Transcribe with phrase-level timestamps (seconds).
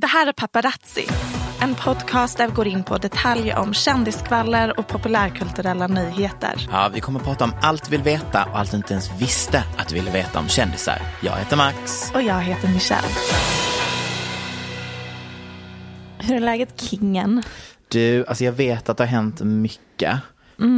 [0.00, 1.06] Det här är Paparazzi,
[1.60, 6.68] en podcast där vi går in på detaljer om kändiskvaller och populärkulturella nyheter.
[6.72, 9.10] Ja, vi kommer att prata om allt du vill veta och allt du inte ens
[9.20, 11.02] visste att du ville veta om kändisar.
[11.22, 12.10] Jag heter Max.
[12.14, 13.08] Och jag heter Michelle.
[16.18, 17.42] Hur är läget kingen?
[17.88, 20.18] Du, alltså jag vet att det har hänt mycket.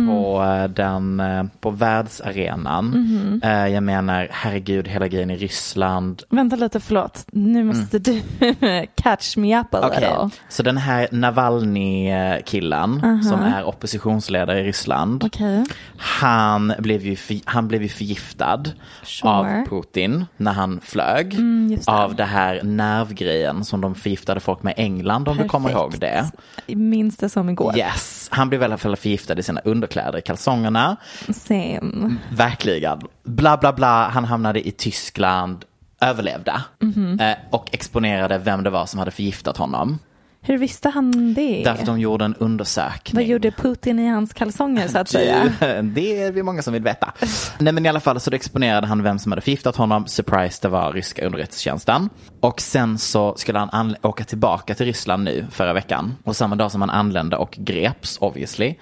[0.09, 3.41] På, eh, den, eh, på världsarenan.
[3.45, 6.23] Eh, Jag menar, herregud, hela grejen i Ryssland.
[6.31, 7.25] Vänta lite, förlåt.
[7.33, 8.21] Nu måste du
[8.95, 10.31] catch me up a little.
[10.49, 15.25] så den här Navalny-killen som är oppositionsledare i Ryssland.
[15.25, 15.65] Okej.
[15.97, 18.63] Han blev ju, han blev ju förgiftad
[19.05, 19.31] Sure.
[19.33, 21.35] av Putin när han flög.
[21.71, 21.93] just det.
[21.93, 26.31] av det här nervgrejen som de förgiftade folk med England om du kommer ihåg det.
[26.67, 27.79] Minns det som igår.
[27.79, 30.97] Yes, han blev i alla fall förgiftad i sina underkläder, i kalsongerna.
[31.35, 32.15] Same.
[32.33, 33.01] Verkligen.
[33.25, 35.65] Bla bla bla, han hamnade i Tyskland,
[36.01, 37.21] överlevde Mhm.
[37.21, 39.99] eh, och exponerade vem det var som hade förgiftat honom.
[40.45, 41.63] Hur visste han det?
[41.65, 43.15] Därför de gjorde en undersökning.
[43.15, 45.53] Vad gjorde Putin i hans kalsonger så att säga?
[45.83, 47.13] Det är vi många som vill veta.
[47.59, 50.07] Nej men i alla fall så exponerade han vem som hade förgiftat honom.
[50.07, 52.09] Surprise, det var ryska underrättelsetjänsten.
[52.41, 56.15] Och sen så skulle han åka tillbaka till Ryssland nu förra veckan.
[56.25, 58.75] Och samma dag som han anlände och greps obviously.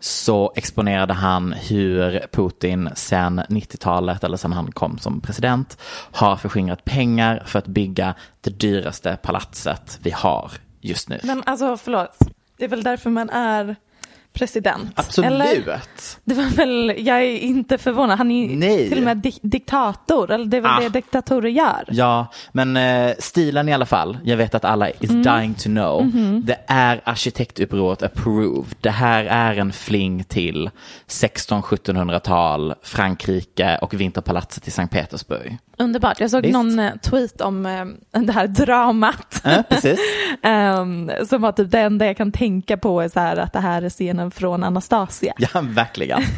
[0.00, 5.78] Så exponerade han hur Putin sen 90-talet eller sen han kom som president
[6.12, 11.20] har förskingrat pengar för att bygga det dyraste palatset vi har just nu.
[11.22, 12.18] Men alltså förlåt,
[12.56, 13.76] det är väl därför man är
[14.32, 14.90] president?
[14.94, 15.30] Absolut.
[15.30, 15.80] Eller?
[16.24, 18.88] Det var väl, jag är inte förvånad, han är Nej.
[18.88, 20.80] till och med di- diktator, eller det är väl Ah.
[20.80, 21.84] det diktatorer gör?
[21.88, 24.18] Ja, men eh, stilen i alla fall.
[24.24, 26.10] Jag vet att alla is dying to know.
[26.44, 28.74] Det är arkitektupproret approved.
[28.80, 30.70] Det här är en fling till
[31.08, 35.58] 1600-1700-tal, Frankrike och Vinterpalatset i Sankt Petersburg.
[35.78, 36.52] Underbart, jag såg Visst.
[36.52, 39.40] någon eh, tweet om eh, det här dramat.
[39.44, 40.00] Ja, precis.
[40.42, 43.60] Ehm, som var typ det enda jag kan tänka på är så här att det
[43.60, 45.34] här är scenen från Anastasia.
[45.38, 46.22] Ja, verkligen.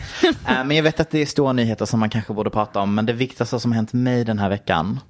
[0.48, 2.94] Eh, men jag vet att det är stora nyheter som man kanske borde prata om.
[2.94, 5.00] Men det viktigaste som har hänt mig den här veckan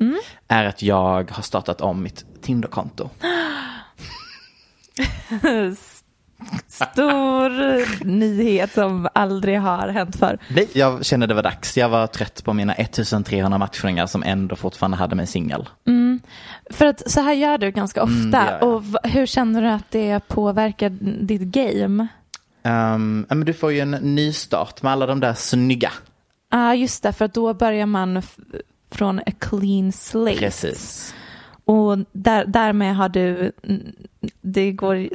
[0.49, 3.11] är att jag har startat om mitt Tinderkonto.
[6.69, 10.38] Stor nyhet som aldrig har hänt för.
[10.49, 11.77] Nej, jag kände det var dags.
[11.77, 15.69] Jag var trött på mina 1300 matchningar som ändå fortfarande hade mig singel.
[16.71, 18.15] För att så här gör du ganska ofta.
[18.15, 18.69] Mm, gör jag.
[18.69, 20.88] och hur känner du att det påverkar
[21.27, 22.06] ditt game?
[22.65, 25.93] Um, men du får ju en ny start med alla de där snygga.
[26.50, 28.23] Ja, ah, just det, för då börjar man
[28.91, 30.39] från a clean slate.
[30.39, 31.15] Precis.
[31.64, 33.53] Och där, därmed har du,
[34.41, 35.09] det går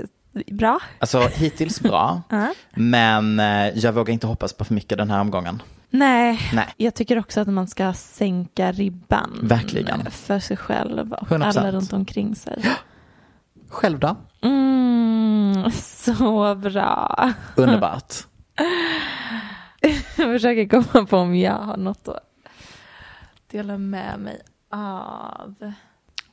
[0.51, 0.79] bra.
[0.99, 2.21] Alltså hittills bra.
[2.75, 5.61] Men eh, jag vågar inte hoppas på för mycket den här omgången.
[5.89, 6.67] Nej, Nej.
[6.77, 9.39] jag tycker också att man ska sänka ribban.
[9.41, 10.11] Verkligen.
[10.11, 11.59] För sig själv och 100%.
[11.59, 12.65] alla runt omkring sig.
[13.69, 14.15] Själv då?
[14.47, 17.33] Mm, så bra.
[17.55, 18.13] Underbart.
[19.81, 22.23] Jag försöker komma på om jag har något att
[23.51, 24.41] dela med mig
[24.71, 25.55] av.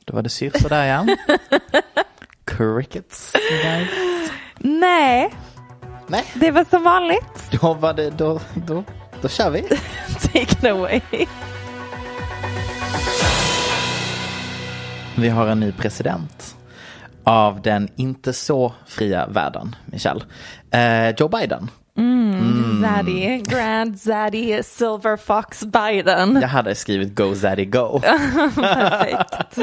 [0.05, 1.05] Då var det syrsor där ja.
[2.45, 3.33] Crickets.
[3.63, 4.31] guys.
[4.57, 5.33] Nej,
[6.07, 7.51] Nej, det var som vanligt.
[7.61, 8.83] då var det, då, då,
[9.21, 9.61] då kör vi.
[10.21, 11.01] Take it away.
[15.15, 16.54] Vi har en ny president
[17.25, 20.21] av den inte så fria världen, Michelle.
[20.71, 21.69] Eh, Joe Biden.
[22.81, 26.39] Zaddy, Grand Zaddy Silver Fox Biden.
[26.41, 27.99] Jag hade skrivit Go Zaddy Go.
[28.55, 29.57] Perfekt.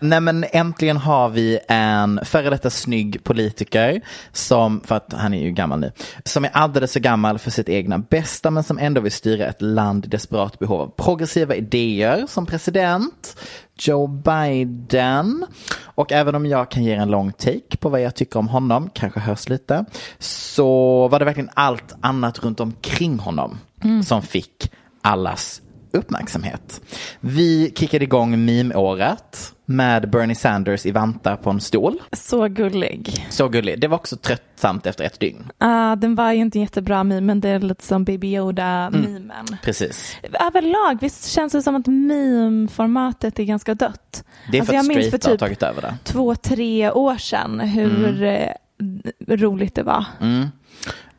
[0.00, 4.00] Nej men äntligen har vi en före detta snygg politiker
[4.32, 5.92] som, för att han är ju gammal nu,
[6.24, 9.62] som är alldeles för gammal för sitt egna bästa men som ändå vill styra ett
[9.62, 13.36] land i desperat behov av progressiva idéer som president.
[13.80, 15.46] Joe Biden.
[15.82, 18.90] Och även om jag kan ge en lång take på vad jag tycker om honom,
[18.92, 19.84] kanske hörs lite,
[20.18, 23.58] så var det verkligen allt annat runt omkring honom
[24.04, 24.72] som fick
[25.02, 26.80] allas uppmärksamhet.
[27.20, 31.98] Vi kickade igång meme-året med Bernie Sanders i vantar på en stol.
[32.12, 33.26] Så gullig.
[33.30, 33.80] Så gullig.
[33.80, 35.52] Det var också tröttsamt efter ett dygn.
[35.62, 39.46] Uh, den var ju inte jättebra meme, men det är lite som Baby Yoda-memen.
[39.62, 40.16] Precis.
[40.46, 44.24] Överlag, visst känns det som att meme-formatet är ganska dött?
[44.50, 45.94] Det är Alltså, för jag att minns för straighta har typ tagit över det.
[46.04, 48.48] två, tre år sedan hur eh,
[49.28, 50.04] roligt det var.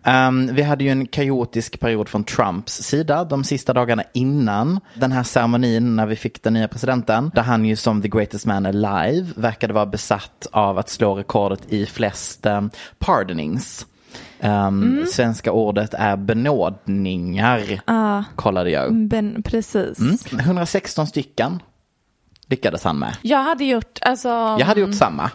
[0.05, 5.11] Um, vi hade ju en kaotisk period från Trumps sida de sista dagarna innan den
[5.11, 7.31] här ceremonin när vi fick den nya presidenten.
[7.35, 11.73] Där han ju som the greatest man alive verkade vara besatt av att slå rekordet
[11.73, 12.69] i flest um,
[12.99, 13.85] pardonings.
[14.39, 17.81] Um, Svenska ordet är benådningar,
[18.35, 18.93] kollade jag.
[18.93, 19.99] Men, precis.
[19.99, 20.17] Mm.
[20.39, 21.59] 116 stycken
[22.47, 23.17] lyckades han med.
[23.21, 25.31] Jag hade gjort, alltså, Jag hade gjort samma.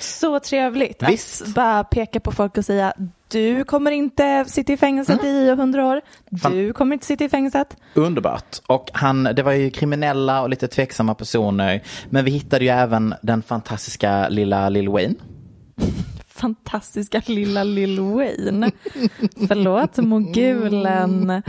[0.00, 1.42] så trevligt Visst.
[1.42, 2.92] att bara peka på folk och säga
[3.28, 6.00] du kommer inte sitta i fängelset i hundra år.
[6.30, 7.76] Du kommer inte sitta i fängelset.
[7.94, 8.56] Underbart.
[8.66, 11.82] Och han, det var ju kriminella och lite tveksamma personer.
[12.10, 15.14] Men vi hittade ju även den fantastiska lilla Lil Wayne.
[16.28, 18.70] Fantastiska lilla Lil Wayne.
[19.48, 21.42] Förlåt, mogulen,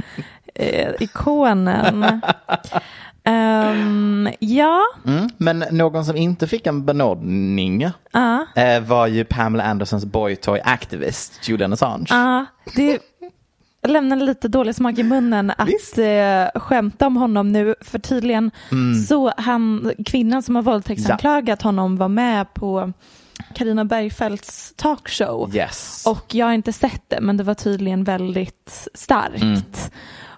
[0.56, 2.22] eh, ikonen.
[3.30, 5.30] Ehm, ja, Mm.
[5.38, 7.84] Men någon som inte fick en benådning
[8.56, 12.06] eh, var ju Pamela Andersons boytoy activist, Julian Assange.
[12.10, 12.46] Ja,
[12.76, 13.00] det
[13.88, 17.76] lämnar lite dålig smak i munnen att eh, skämta om honom nu.
[17.82, 18.52] För tydligen
[19.08, 22.94] så han, kvinnan som har våldtäktsanklagat honom var med på
[23.56, 25.56] Karina Bergfeldts talkshow.
[25.56, 26.04] Yes.
[26.08, 29.92] Och jag har inte sett det, men det var tydligen väldigt starkt.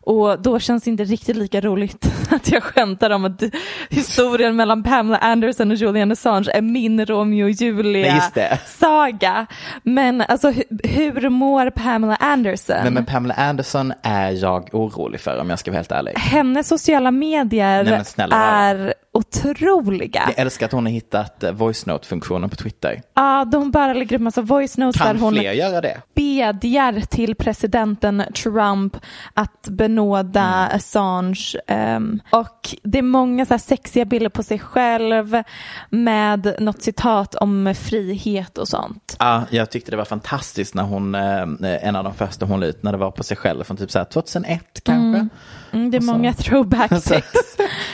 [0.03, 3.43] Och då känns det inte riktigt lika roligt att jag skämtar om att
[3.89, 8.59] historien mellan Pamela Anderson och Julian Assange är min Romeo och Nej, Julia just det.
[8.65, 9.45] saga.
[9.83, 12.75] Men alltså hu- hur mår Pamela Anderson?
[12.83, 16.11] Nej, men Pamela Anderson är jag orolig för om jag ska vara helt ärlig.
[16.17, 20.23] Hennes sociala medier Nej, snälla, är otroliga.
[20.27, 23.01] Jag älskar att hon har hittat eh, voice note-funktionen på Twitter.
[23.13, 26.01] Ja, de bara lägger upp massa voice notes Kan där hon fler göra det?
[26.15, 28.97] bedjar till presidenten Trump
[29.33, 30.75] att benåda Mm.
[30.75, 31.55] Assange.
[31.67, 35.43] ehm, och det är många så här sexiga bilder på sig själv
[35.89, 39.15] med något citat om frihet och sånt.
[39.19, 41.41] Ja, jag tyckte det var fantastiskt när hon, eh,
[41.87, 43.91] en av de första hon la ut, när det var på sig själv från typ
[43.91, 45.17] så här 2001 kanske.
[45.19, 45.29] Mm,
[45.71, 47.27] det är så- många throwback sex.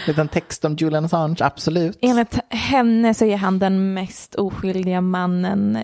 [0.08, 1.98] Liten text om Julian Assange, absolut.
[2.02, 5.84] Enligt henne så är han den mest oskyldiga mannen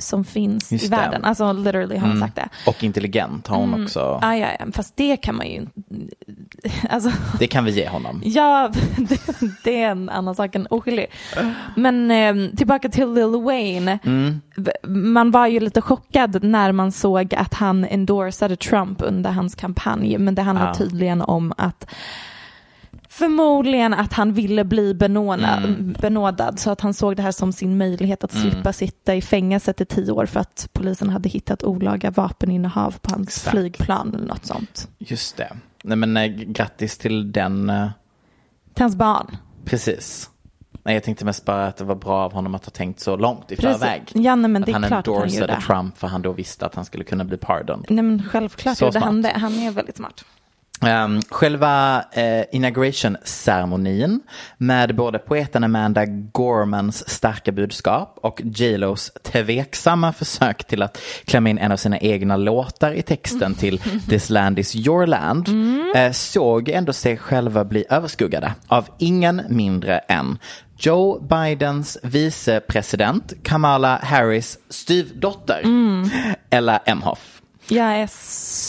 [0.00, 0.96] som finns Just i det.
[0.96, 1.24] världen.
[1.24, 2.48] Alltså literally har hon sagt det.
[2.66, 4.18] Och intelligent har hon också.
[4.22, 5.66] Ah, ja, ja, fast det kan man ju.
[6.90, 8.20] Alltså, Det kan vi ge honom.
[8.24, 9.20] ja, det,
[9.64, 11.06] det är en annan sak än oskyldig.
[11.76, 13.98] Men eh, tillbaka till Lil Wayne.
[14.56, 19.54] V- Man var ju lite chockad när man såg att han endorsade Trump under hans
[19.54, 20.18] kampanj.
[20.18, 20.74] Men det handlar Ja.
[20.74, 21.86] tydligen om att
[23.20, 25.92] Förmodligen att han ville bli benådad, Mm.
[26.00, 29.80] benådad så att han såg det här som sin möjlighet att slippa sitta i fängelset
[29.80, 33.50] i tio år för att polisen hade hittat olaga vapeninnehav på hans Exakt.
[33.50, 34.88] flygplan eller något sånt.
[34.98, 35.56] Just det.
[35.84, 37.88] Nej men eh, grattis till den, eh,
[38.74, 39.36] Till hans barn.
[39.64, 40.30] precis.
[40.82, 43.16] Nej, jag tänkte mest bara att det var bra av honom att ha tänkt så
[43.16, 43.80] långt i Precis.
[43.80, 44.02] förväg.
[44.14, 45.66] Ja, nej, men att det är han klart att han endorsade gjorde.
[45.66, 47.86] Trump för han då visste att han skulle kunna bli pardoned.
[47.88, 49.32] Nej men självklart Så gjorde han det.
[49.36, 50.24] Han är väldigt smart.
[50.82, 54.20] Um, själva uh, inauguration-ceremonin
[54.58, 61.58] med både poeten Amanda Gormans starka budskap och J.Los tveksamma försök till att klämma in
[61.58, 65.48] en av sina egna låtar i texten till This land is your land
[65.94, 70.38] eh, såg ändå sig själva bli överskuggade av ingen mindre än
[70.78, 75.62] Joe Bidens vicepresident Kamala Harris styvdotter
[76.50, 77.39] Ella Emhoff.
[77.70, 78.08] Jag är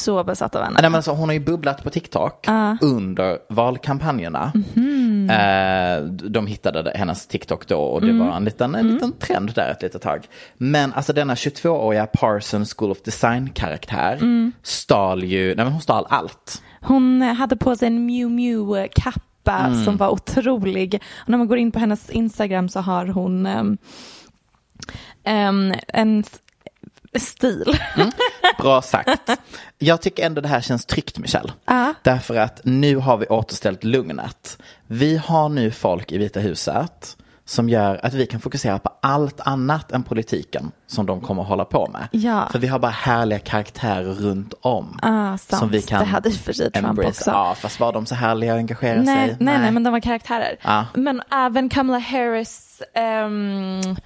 [0.03, 0.73] så besatt av henne.
[0.81, 2.47] Nej, men alltså, hon har ju bubblat på TikTok
[2.81, 4.51] under valkampanjerna.
[4.75, 5.29] Mhm.
[5.29, 8.27] Eh, de hittade hennes TikTok då och det Mm.
[8.27, 10.25] var en liten, en liten trend där ett litet tag.
[10.57, 14.51] Men alltså denna 22-åriga Parsons School of Design-karaktär Mm.
[14.63, 16.61] stal ju, nej men hon stal allt.
[16.81, 19.85] Hon hade på sig en Miu Miu-kappa Mm.
[19.85, 21.01] som var otrolig.
[21.15, 23.77] Och när man går in på hennes Instagram så har hon ehm,
[25.93, 26.23] en
[27.19, 27.77] stil.
[28.57, 29.29] Bra sagt.
[29.77, 31.53] Jag tycker ändå det här känns tryggt Michelle.
[31.65, 31.93] Ja.
[32.03, 34.57] Därför att nu har vi återställt lugnet.
[34.87, 39.39] Vi har nu folk i Vita huset som gör att vi kan fokusera på allt
[39.39, 42.07] annat än politiken som de kommer att hålla på med.
[42.11, 42.49] Ja.
[42.51, 44.99] För vi har bara härliga karaktärer runt om.
[45.01, 47.29] Ah, som vi kan det hade i för sig Trump också.
[47.29, 49.37] Ja, fast var de så härliga och engagerade Nej, sig?
[49.39, 50.55] nej, nej, men de var karaktärer.
[50.61, 50.85] Ja.
[50.93, 53.97] Men även Kamala Harris lup,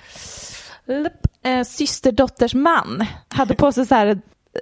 [1.43, 4.15] eh, systerdotters man hade på sig så här, eh,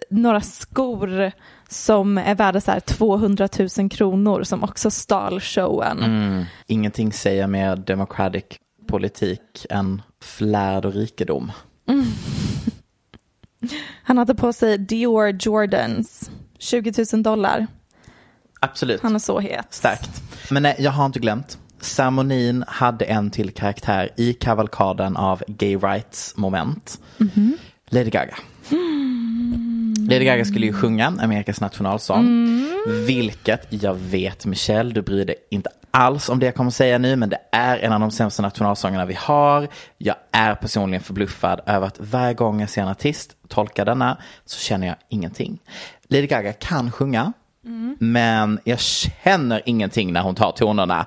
[0.09, 1.31] några skor
[1.69, 6.03] som är värda så här 200 000 kronor som också stal showen.
[6.03, 6.45] Mm.
[6.67, 8.43] Ingenting säger mer democratic
[8.87, 11.51] politik än flärd och rikedom.
[14.03, 17.67] Han hade på sig Dior Jordans, 20 000 dollar.
[18.59, 19.01] Absolut.
[19.01, 19.73] Han är så het.
[19.73, 20.21] Starkt.
[20.51, 21.57] Men nej, jag har inte glömt.
[21.83, 26.99] Ceremonin hade en till karaktär i kavalkaden av gay rights moment.
[27.89, 28.35] Lady Gaga.
[30.09, 32.25] Lady Gaga skulle ju sjunga Amerikas nationalsång.
[33.07, 37.15] Vilket jag vet Michelle, du bryr dig inte alls om det jag kommer säga nu.
[37.15, 39.67] Men det är en av de sämsta nationalsångerna vi har.
[39.97, 44.59] Jag är personligen förbluffad över att varje gång jag ser en artist tolka denna så
[44.59, 45.59] känner jag ingenting.
[46.07, 47.33] Lady Gaga kan sjunga.
[47.99, 51.05] Men jag känner ingenting när hon tar tonerna.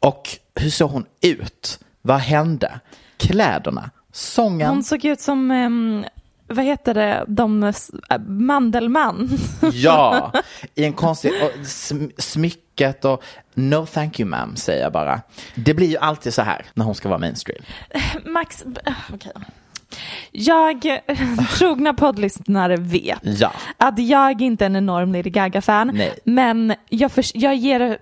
[0.00, 1.78] Och hur såg hon ut?
[2.02, 2.80] Vad hände?
[3.16, 3.90] Kläderna?
[4.12, 4.68] Sången?
[4.68, 6.04] Hon såg ut som, ehm,
[6.46, 9.38] vad heter det, de, äh, Mandelmann.
[9.72, 10.32] Ja,
[10.74, 13.22] i en konstig, och sm- smycket och
[13.54, 15.20] no thank you ma'am säger jag bara.
[15.54, 17.62] Det blir ju alltid så här när hon ska vara mainstream.
[18.26, 18.64] Max,
[19.14, 19.32] okej.
[20.32, 21.00] Jag,
[21.58, 23.52] trogna poddlyssnare vet Ja.
[23.76, 25.90] att jag inte är en enorm Lady Gaga-fan.
[25.94, 26.18] Nej.
[26.24, 27.98] Men jag, förs- jag ger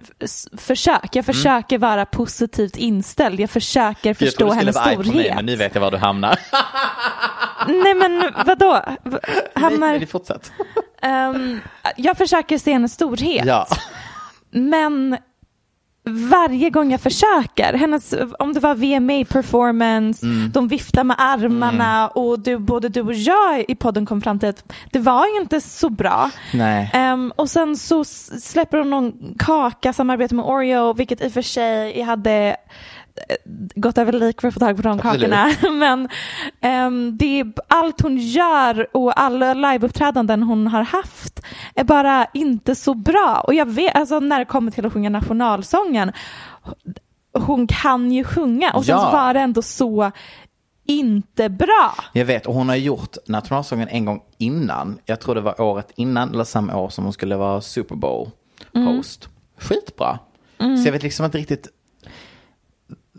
[0.58, 1.08] försök.
[1.16, 3.40] Jag försöker vara positivt inställd.
[3.40, 3.96] Jag försöker Mm.
[4.02, 5.34] Jag förstå trodde du hennes skulle vara mig, storhet.
[5.36, 6.38] men nu vet jag var du hamnar.
[7.82, 8.82] Nej men vadå?
[9.54, 9.80] Hamnar...
[9.88, 10.52] Nej, men fortsätt.
[11.02, 11.60] Ehm,
[11.96, 13.44] jag försöker se hennes storhet.
[13.46, 13.66] Ja.
[14.50, 15.16] Men
[16.06, 20.50] varje gång jag försöker, hennes, om det var VMA performance, Mm.
[20.52, 24.48] de viftar med armarna och du, både du och jag i podden kom fram till
[24.48, 26.30] att det var ju inte så bra.
[26.92, 31.42] Ehm, och sen så släpper hon någon kaka, samarbete med Oreo, vilket i och för
[31.42, 32.56] sig jag hade
[33.74, 35.20] gått över lik för att få tag på de Absolut.
[35.20, 35.50] kakorna.
[35.72, 36.08] Men
[36.60, 41.40] ehm, det är, allt hon gör och alla liveuppträdanden hon har haft
[41.74, 43.42] är bara inte så bra.
[43.46, 46.12] Och jag vet, alltså när det kommer till att sjunga nationalsången,
[47.32, 49.04] hon kan ju sjunga och sen Ja.
[49.04, 50.10] så var det ändå så
[50.88, 51.94] inte bra.
[52.12, 54.98] Jag vet, och hon har gjort nationalsången en gång innan.
[55.04, 58.30] Jag tror det var året innan eller samma år som hon skulle vara Super Bowl
[58.74, 59.28] host.
[59.58, 60.18] Skitbra.
[60.58, 61.68] Så jag vet liksom inte riktigt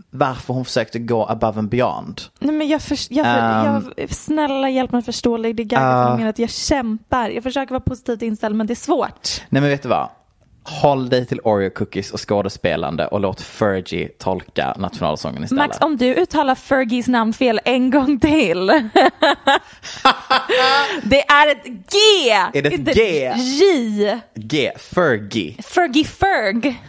[0.10, 2.22] varför hon försökte gå above and beyond.
[2.40, 3.92] Nej, men jag, för, jag, för, Ehm.
[3.98, 7.30] jag Snälla hjälp mig förstå Lady Gaga menar att jag kämpar.
[7.30, 9.42] Jag försöker vara positivt inställd men det är svårt.
[9.50, 10.10] Nej men vet du vad?
[10.64, 15.68] Håll dig till Oreo cookies och skådespelande och låt Fergie tolka nationalsången istället.
[15.68, 18.68] Max, om du uttalar Fergies namn fel en gång till.
[21.04, 22.30] det är ett G!
[22.54, 23.34] Är det ett G?
[23.38, 24.20] J.
[24.36, 25.56] G, Fergie.
[25.64, 26.82] Fergie Ferg.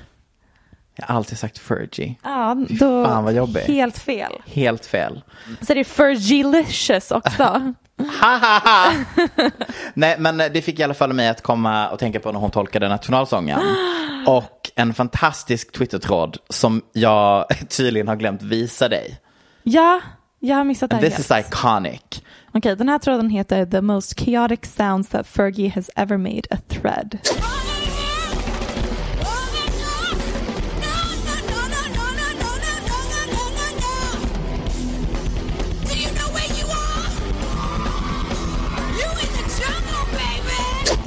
[1.00, 2.14] Jag har alltid sagt Fergie.
[2.22, 3.66] Ja, då fan vad jobbigt.
[3.66, 4.32] helt fel.
[4.46, 5.20] Helt fel.
[5.60, 7.72] Så det är Fergielicious också.
[9.94, 12.50] Nej men det fick i alla fall mig att komma och tänka på när hon
[12.50, 13.60] tolkade nationalsången.
[14.26, 19.20] Och en fantastisk Twitter-tråd som jag tydligen har glömt visa dig.
[19.62, 20.00] ja,
[20.40, 21.46] jag har missat det här This helt.
[21.46, 22.00] is iconic.
[22.52, 26.56] Okej, den här tråden heter The most chaotic sounds that Fergie has ever made a
[26.68, 27.18] thread.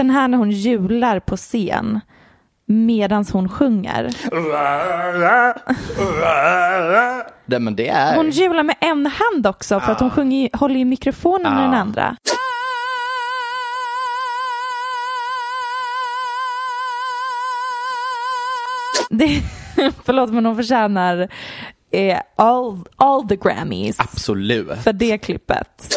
[0.01, 1.99] Den här när hon hjular på scen
[2.65, 4.09] medan hon sjunger.
[7.45, 8.15] Nej men det är...
[8.15, 11.73] Hon hjular med en hand också för att hon sjunger, håller i mikrofonen med den
[11.73, 12.17] andra.
[19.09, 19.41] Det,
[20.05, 21.27] förlåt men hon förtjänar
[21.91, 24.77] eh, all, all the Grammys Absolut.
[24.83, 25.95] för det klippet.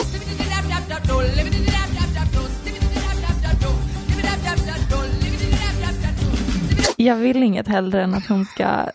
[7.04, 8.86] Jag vill inget hellre än att hon ska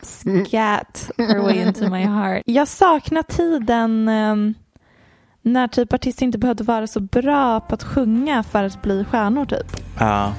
[0.50, 2.44] scat her way into my heart.
[2.46, 4.54] Jag saknar tiden ehm,
[5.42, 9.46] när typ artister inte behövde vara så bra på att sjunga för att bli stjärnor
[9.46, 9.84] typ.
[10.00, 10.34] Ja.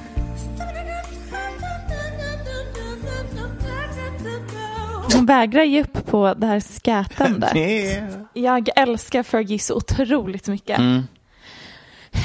[5.15, 7.53] Hon vägrar ge upp på det här skätandet.
[7.53, 10.79] Det- Jag älskar Fergie så otroligt mycket.
[10.79, 11.03] Mm.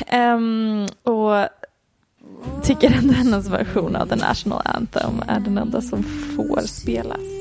[0.07, 1.49] Ehm, och
[2.63, 7.37] tycker att hennes version av The National Anthem är den enda som får spelas.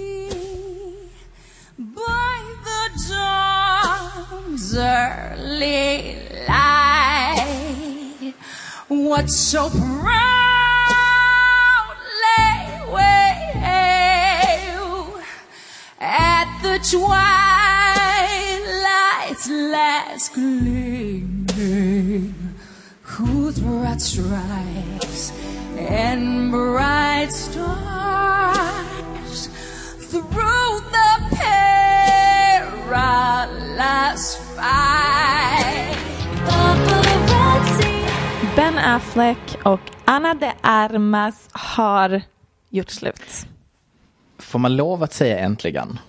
[1.78, 6.16] by the dawn's early
[6.48, 8.34] light.
[8.88, 9.86] What so proudly
[12.94, 13.02] we
[13.60, 15.20] hail
[16.00, 17.10] at the twilight's
[19.50, 21.46] last gleaming,
[23.02, 24.02] whose broad
[25.00, 25.34] stripes
[25.78, 28.70] and bright stars
[30.10, 31.36] through the
[32.56, 35.96] perilous fight.
[38.56, 42.22] Ben Affleck och Ana de Armas har
[42.70, 43.48] gjort slut.
[44.40, 46.00] Får man lov att säga äntligen?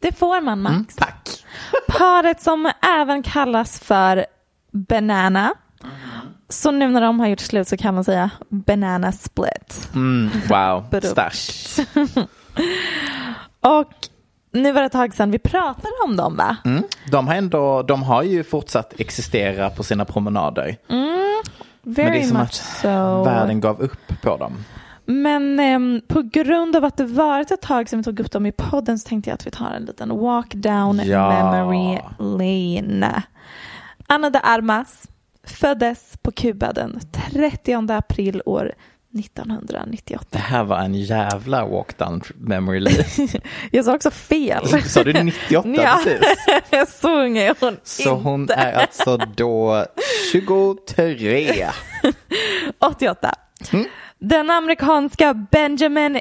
[0.00, 0.74] Det får man Max.
[0.74, 1.44] Mm, tack.
[1.88, 4.26] Paret som även kallas för
[4.72, 5.54] Banana.
[6.48, 9.88] Så nu när de har gjort slut så kan man säga Banana Split.
[9.94, 11.78] Mm, wow, starkt.
[13.60, 13.92] Och
[14.52, 16.56] nu var det ett tag sedan vi pratade om dem va?
[16.64, 16.82] Mm.
[17.10, 20.76] De, har ändå, de har ju fortsatt existera på sina promenader.
[21.82, 23.24] Very Men det är som att so.
[23.24, 24.64] världen gav upp på dem.
[25.04, 28.46] Men ehm, på grund av att det varit ett tag sedan vi tog upp dem
[28.46, 31.50] i podden så tänkte jag att vi tar en liten walk down Ja.
[31.52, 33.22] memory lane.
[34.06, 35.06] Ana de Armas
[35.48, 37.00] föddes på Kuba den
[37.32, 38.72] 30 april år
[39.18, 40.24] 1998.
[40.30, 42.96] Det här var en jävla walk down memory lane.
[43.70, 44.82] Jag sa också fel.
[44.82, 46.94] Sa du 98 Ja, precis?
[47.00, 48.28] så ung är hon Så inte.
[48.28, 49.84] hon är alltså då
[50.32, 51.68] 23.
[52.80, 53.34] 88.
[53.72, 53.86] Mm.
[54.18, 56.20] Den amerikanska Benjamin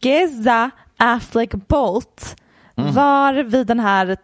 [0.00, 2.36] Geza Affleck Bolt
[2.78, 2.94] Mm.
[2.94, 4.16] var vid den här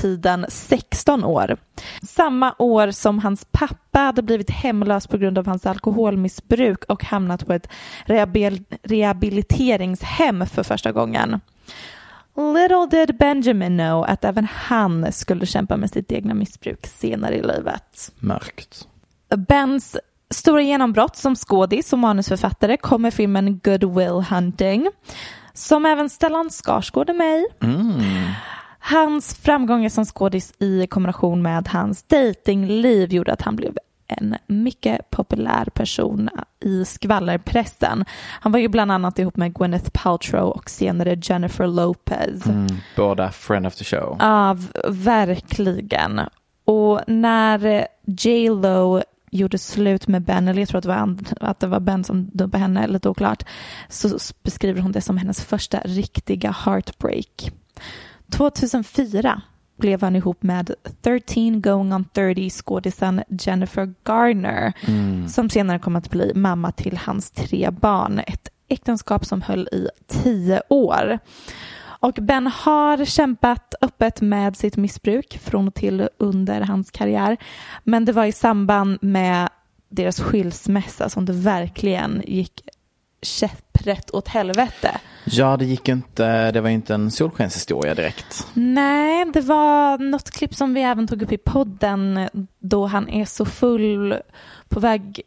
[0.00, 1.56] tiden 16 år.
[2.02, 7.46] Samma år som hans pappa hade blivit hemlös på grund av hans alkoholmissbruk och hamnat
[7.46, 7.68] på ett
[8.06, 11.40] rehabil- rehabiliteringshem för första gången.
[12.36, 17.42] Little did Benjamin know att även han skulle kämpa med sitt egna missbruk senare i
[17.42, 18.12] livet.
[18.18, 18.88] Mörkt.
[19.48, 19.96] Bens
[20.30, 24.88] stora genombrott som skådis och manusförfattare kommer filmen Good Will Hunting
[25.52, 27.46] som även Stellan Skarsgård är med i.
[28.88, 35.10] Hans framgångar som skådis i kombination med hans datingliv gjorde att han blev en mycket
[35.10, 38.04] populär person i skvallerpressen.
[38.40, 42.46] Han var ju bland annat ihop med Gwyneth Paltrow och senare Jennifer Lopez.
[42.46, 44.16] Mm, båda friend of the show.
[44.20, 44.56] Ja,
[44.88, 46.20] verkligen.
[46.64, 51.60] Och när J Lo gjorde slut med Ben, eller jag tror att det var, att
[51.60, 53.42] det var Ben som dumpade henne, lite oklart,
[53.88, 57.52] så beskriver hon det som hennes första riktiga heartbreak.
[58.30, 59.42] 2004
[59.78, 60.70] blev han ihop med
[61.02, 64.72] 13 going on 30 skådisen Jennifer Garner
[65.28, 68.18] som senare kom att bli mamma till hans tre barn.
[68.26, 71.18] Ett äktenskap som höll i tio år.
[72.00, 77.36] Och Ben har kämpat öppet med sitt missbruk från och till under hans karriär.
[77.84, 79.48] Men det var i samband med
[79.88, 82.62] deras skilsmässa som det verkligen gick
[83.22, 85.00] käpprätt åt helvete.
[85.26, 88.46] Ja, det gick inte, det var inte en solskenshistoria direkt.
[88.54, 93.24] Nej, det var något klipp som vi även tog upp i podden då han är
[93.24, 94.16] så full
[94.68, 95.22] på väg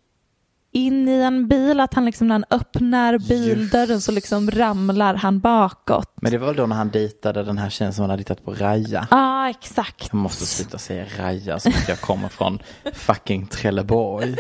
[0.72, 5.40] in i en bil att han liksom när han öppnar bildörren så liksom ramlar han
[5.40, 6.14] bakåt.
[6.22, 8.46] Men det var väl då när han dejtade den här tjejen som han hade hittat
[8.46, 9.08] på Raja.
[9.12, 10.10] Ja, exakt.
[10.12, 12.60] Jag måste sluta säga Raja som att jag kommer från
[12.94, 14.36] fucking Trelleborg.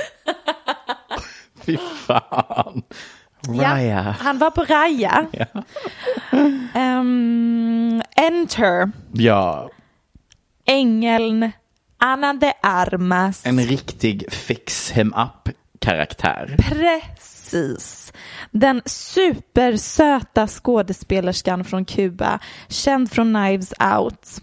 [1.61, 2.83] Fy fan.
[3.47, 3.81] Raja.
[3.81, 5.25] Ja, han var på Raja.
[5.33, 5.63] Ja.
[6.73, 9.69] Ehm, enter ja,
[10.65, 11.51] ängeln
[11.97, 13.45] Ana de Armas.
[13.45, 16.55] en riktig fix him up karaktär.
[16.59, 18.13] Precis.
[18.51, 24.41] Den supersöta skådespelerskan från Kuba, känd från Knives Out.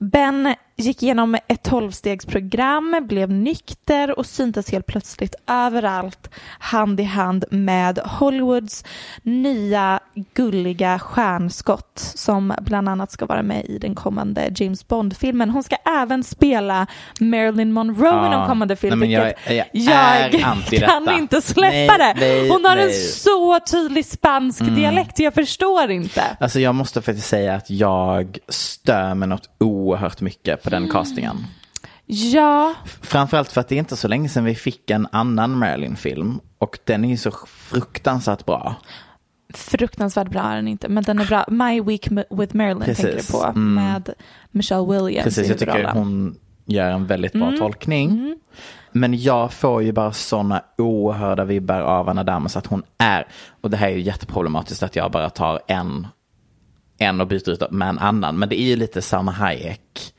[0.00, 7.44] Ben gick igenom ett tolvstegsprogram, blev nykter och syntes helt plötsligt överallt hand i hand
[7.50, 8.84] med Hollywoods
[9.22, 10.00] nya
[10.34, 15.50] gulliga stjärnskott som bland annat ska vara med i den kommande James Bond-filmen.
[15.50, 16.86] Hon ska även spela
[17.20, 18.38] Marilyn Monroe i Ja.
[18.38, 19.10] den kommande filmen.
[19.10, 19.32] Jag-
[19.72, 22.14] jag anti kan inte släppa Nej, det.
[22.16, 22.92] nej, Hon har en nej.
[23.02, 26.22] så tydlig spansk dialekt, jag förstår inte.
[26.40, 31.36] Alltså jag måste faktiskt säga att jag stör mig något oerhört mycket på den castingen.
[32.06, 36.40] Ja, Framförallt för att det är inte så länge sedan vi fick en annan Marilyn-film
[36.58, 38.74] och den är ju så fruktansvärt bra.
[39.54, 41.44] fruktansvärt bra är den inte, men den är bra.
[41.48, 43.04] My Week with Marilyn Precis.
[43.04, 43.74] tänker du på, Mm.
[43.74, 44.10] med
[44.50, 47.58] Michelle Williams Precis, jag tycker hon gör en väldigt bra Mm.
[47.60, 48.38] tolkning.
[48.92, 53.26] Men jag får ju bara sådana oerhörda vibbar av Anna Damas att hon är,
[53.60, 56.06] och det här är ju jätteproblematiskt att jag bara tar en,
[56.98, 60.12] en och byter ut med en annan, men det är ju lite Salma Hayek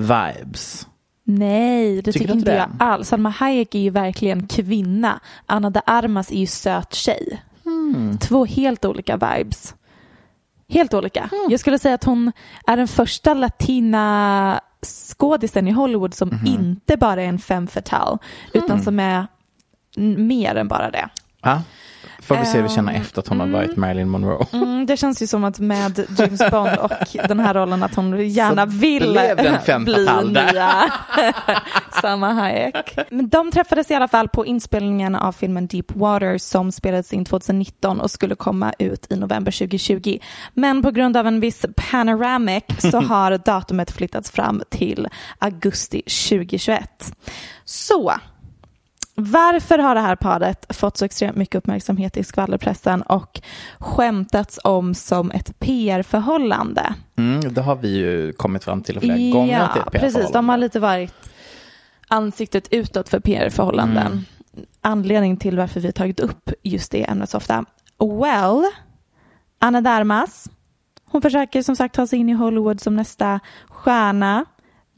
[0.00, 0.86] vibes.
[1.24, 3.08] Nej, det Tycker tycker, inte jag alls.
[3.08, 5.20] Salma Hayek är ju verkligen kvinna.
[5.46, 7.42] Anna de Armas är ju söt tjej.
[7.64, 8.18] Hmm.
[8.18, 9.74] Två helt olika vibes.
[10.68, 11.20] Helt olika.
[11.20, 11.46] Hmm.
[11.50, 12.32] Jag skulle säga att hon
[12.66, 14.60] är den första latina
[15.16, 16.46] skådisen i Hollywood som Mhm.
[16.46, 18.18] inte bara är en femme fatale,
[18.54, 18.84] utan Hmm.
[18.84, 19.26] som är
[20.16, 21.08] mer än bara det.
[21.42, 21.62] Ja,
[22.34, 24.46] får vi se hur vi känner Ehm, efter att hon har varit Marilyn Monroe.
[24.52, 26.90] Mm, det känns ju som att med James Bond och
[27.28, 29.20] den här rollen att hon gärna Så vill
[29.84, 30.92] bli nya
[32.02, 32.98] Salma Hayek.
[33.10, 37.24] Men de träffades i alla fall på inspelningen av filmen Deep Water som spelades in
[37.24, 40.18] 2019 och skulle komma ut i november 2020.
[40.54, 47.12] Men på grund av en viss panoramic så har datumet flyttats fram till augusti 2021.
[47.64, 48.12] Så
[49.20, 53.40] varför har det här paret fått så extremt mycket uppmärksamhet i skvallerpressen och
[53.78, 56.94] skämtats om som ett PR-förhållande?
[57.16, 59.58] Mm, det har vi ju kommit fram till flera gånger.
[59.58, 60.32] det är Ja, precis.
[60.32, 61.30] De har lite varit
[62.08, 64.06] ansiktet utåt för PR-förhållanden.
[64.06, 64.24] Mm.
[64.80, 67.64] Anledning till varför vi har tagit upp just det ämnet så ofta.
[67.98, 68.64] Well,
[69.58, 70.50] Anna Darmas,
[71.04, 74.44] hon försöker som sagt ta sig in i Hollywood som nästa stjärna.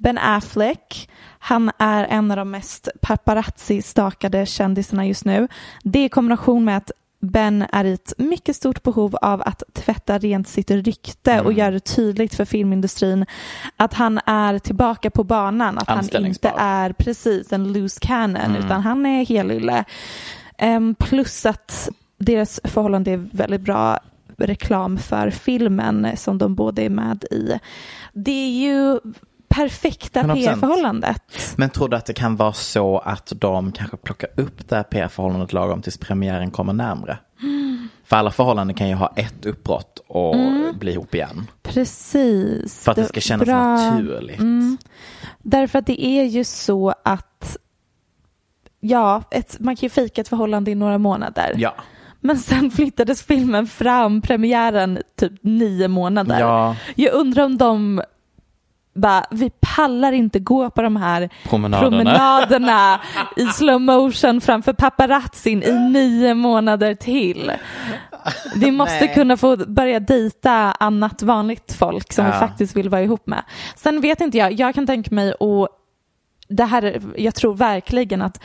[0.02, 5.48] Ben Affleck, han är en av de mest paparazzi-stakade kändisarna just nu.
[5.82, 10.18] Det i kombination med att Ben är i ett mycket stort behov av att tvätta
[10.18, 13.26] rent sitt rykte och göra det tydligt för filmindustrin
[13.76, 18.80] att han är tillbaka på banan, att han inte är precis en loose cannon utan
[18.80, 19.84] han är helylle.
[20.58, 21.88] Ehm, plus att
[22.18, 23.98] deras förhållande är väldigt bra
[24.36, 27.58] reklam för filmen som de båda är med i.
[28.12, 29.00] Det är ju
[29.52, 30.34] perfekta 100%.
[30.34, 31.54] PR-förhållandet.
[31.56, 34.82] Men tror du att det kan vara så att de kanske plockar upp det här
[34.82, 37.18] PR-förhållandet lagom tills premiären kommer närmre?
[38.04, 40.36] För alla förhållanden kan ju ha ett uppbrott och
[40.74, 41.46] bli ihop igen.
[41.62, 42.84] Precis.
[42.84, 43.76] För att det ska kännas Bra.
[43.76, 44.40] naturligt.
[44.40, 44.78] Mm.
[45.38, 47.56] Därför att det är ju så att
[48.80, 51.54] ja, ett, man kan ju fejka ett förhållande i några månader.
[51.56, 51.74] Ja.
[52.20, 56.40] Men sen flyttades filmen fram, premiären typ nio månader.
[56.40, 56.76] Ja.
[56.94, 58.02] Jag undrar om de
[58.94, 61.90] bara, vi pallar inte gå på de här Promenaderna.
[61.90, 63.00] promenaderna
[63.36, 67.52] i slow motion framför paparazzin i nio månader till.
[68.56, 69.14] Vi måste Nej.
[69.14, 72.38] kunna få börja dejta annat vanligt folk som vi Ja.
[72.38, 73.42] faktiskt vill vara ihop med.
[73.76, 75.68] Sen vet inte jag, jag kan tänka mig och
[76.52, 78.40] det här, jag tror verkligen att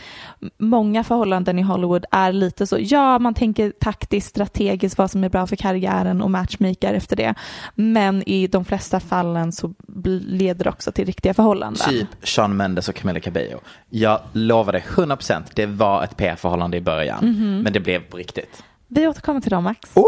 [0.57, 5.29] många förhållanden i Hollywood är lite så, ja man tänker taktiskt, strategiskt vad som är
[5.29, 7.33] bra för karriären och matchmaker efter det.
[7.75, 9.73] Men i de flesta fallen så
[10.21, 11.89] leder det också till riktiga förhållanden.
[11.89, 13.59] Typ Sean Mendes och Camila Cabello.
[13.89, 17.19] Jag lovar dig 100% det var ett PR-förhållande i början.
[17.25, 17.61] Mhm.
[17.63, 18.63] Men det blev på riktigt.
[18.87, 19.89] Vi återkommer till dem Max.
[19.93, 20.03] Oh!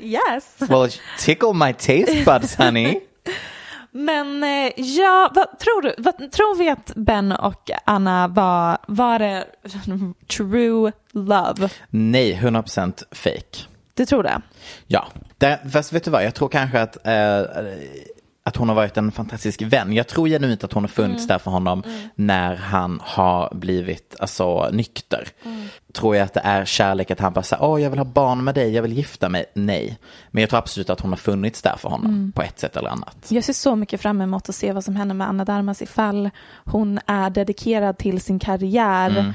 [0.00, 0.56] Yes!
[0.58, 3.00] Well, tickle my taste buds honey.
[3.96, 5.94] Men eh, ja, vad tror du?
[5.98, 9.44] Vad, tror vi att Ben och Anna var, var det
[10.36, 11.68] true love?
[11.90, 13.58] Nej, 100% fake.
[13.94, 14.42] Du tror det?
[14.86, 15.06] Ja,
[15.38, 17.40] det, fast vet du vad, jag tror kanske att, eh,
[18.46, 19.92] att hon har varit en fantastisk vän.
[19.92, 21.82] Jag tror genuint att hon har funnits där för honom
[22.14, 25.28] när han har blivit alltså, nykter.
[25.92, 28.44] Tror jag att det är kärlek att han bara säger, åh jag vill ha barn
[28.44, 29.44] med dig, jag vill gifta mig.
[29.54, 29.98] Nej,
[30.30, 32.88] men jag tror absolut att hon har funnits där för honom på ett sätt eller
[32.88, 33.26] annat.
[33.28, 36.30] Jag ser så mycket fram emot att se vad som händer med Anna Darmas ifall
[36.64, 39.34] hon är dedikerad till sin karriär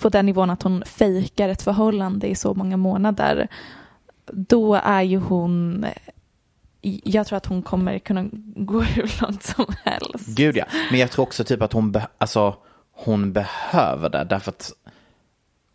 [0.00, 3.48] på den nivån att hon fejkar ett förhållande i så många månader.
[4.32, 5.86] Då är ju hon
[7.04, 10.26] jag tror att hon kommer kunna gå hur långt som helst.
[10.36, 12.54] Gud ja, men jag tror också typ att hon, be- alltså,
[12.92, 14.72] hon behöver det därför att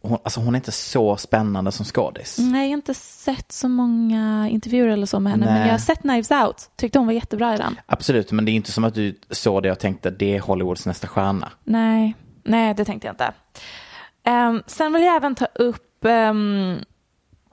[0.04, 2.38] hon, alltså, hon är inte så spännande som skådis.
[2.39, 5.65] Nej, jag har inte sett så många intervjuer eller så med henne, men Nej.
[5.65, 6.69] jag har sett Knives Out.
[6.76, 7.76] Tyckte hon var jättebra i den.
[7.86, 10.86] Absolut, men det är inte som att du såg det och tänkte det är Hollywoods
[10.86, 11.52] nästa stjärna.
[11.63, 13.34] Nej, nej det tänkte jag inte.
[14.24, 16.78] Ehm, sen vill jag även ta upp ehm,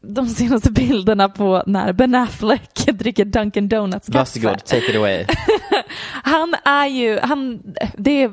[0.01, 4.19] de senaste bilderna på när Ben Affleck dricker Dunkin Donuts kaffe.
[4.19, 5.25] Varsågod, take it away.
[6.23, 7.63] Han är ju, han,
[7.97, 8.33] det är,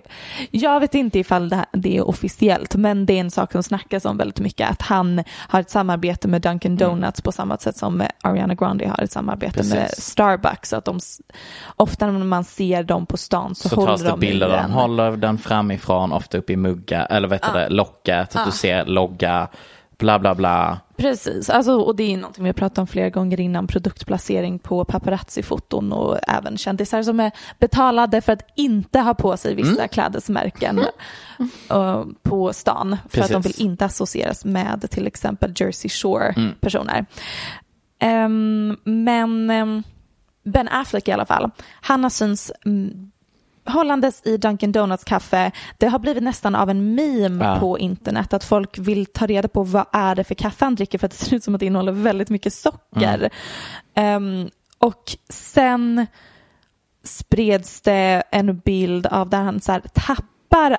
[0.52, 3.64] jag vet inte ifall det, här, det är officiellt, men det är en sak som
[3.64, 7.78] snackas om väldigt mycket, att han har ett samarbete med Dunkin Donuts på samma sätt
[7.78, 10.06] som Ariana Grande har ett samarbete med Precis.
[10.06, 10.70] Starbucks.
[10.70, 11.00] Så att de,
[11.76, 14.72] ofta när man ser dem på stan så, Så håller tas det de bilder de
[14.72, 18.52] håller den framifrån, ofta uppe i mugga, eller vet du det, locket, så att du
[18.52, 19.48] ser logga,
[19.98, 20.80] bla bla bla.
[20.98, 24.86] Precis, alltså, och det är någonting vi har pratat om flera gånger innan, produktplacering på
[24.86, 29.88] paparazzi-foton och även kändisar som är betalade för att inte ha på sig vissa Mm.
[29.90, 30.80] klädesmärken
[31.70, 33.60] eh, på stan för att de Precis.
[33.60, 35.92] vill inte associeras med till exempel Jersey Mm.
[35.92, 37.06] Shore-personer.
[38.00, 39.84] Ehm, men ehm,
[40.44, 43.12] Ben Affleck i alla fall, han har synts mm,
[43.66, 45.52] hållandes i Dunkin Donuts kaffe.
[45.78, 47.60] Det har blivit nästan av en meme Ja.
[47.60, 50.98] på internet att folk vill ta reda på vad är det för kaffe han dricker
[50.98, 53.30] för att det ser ut som att det innehåller väldigt mycket socker.
[53.96, 56.08] Ehm, och sen
[57.04, 60.26] spreds det en bild av där han så här tappar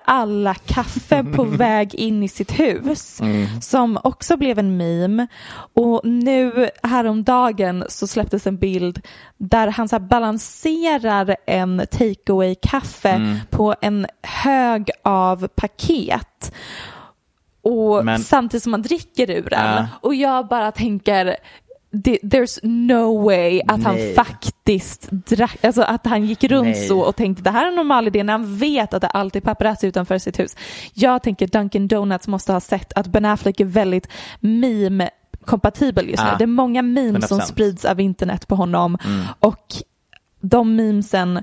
[0.04, 3.20] alla kaffe på väg in i sitt hus
[3.60, 5.26] som också blev en meme.
[5.74, 9.00] Och nu häromdagen så släpptes en bild
[9.36, 16.52] där han så balanserar en takeaway kaffe på en hög av paket.
[17.62, 19.74] Och Men- samtidigt som man dricker ur den.
[19.76, 19.86] Ja.
[20.00, 21.36] och jag bara tänker
[22.04, 24.14] det, there's no way att han Nej.
[24.14, 26.88] faktiskt drack, alltså att han gick runt Nej.
[26.88, 29.42] så och tänkte det här är en normal idé när han vet att det alltid
[29.42, 30.56] är paparazzi utanför sitt hus.
[30.94, 34.08] Jag tänker Dunkin Donuts måste ha sett att Ben Affleck är väldigt
[34.40, 35.10] meme
[35.44, 36.28] kompatibel just nu.
[36.28, 36.36] Ja.
[36.38, 37.42] Det är många memes som 100%.
[37.46, 39.24] sprids av internet på honom Mm.
[39.40, 39.74] och
[40.40, 41.36] de memesen,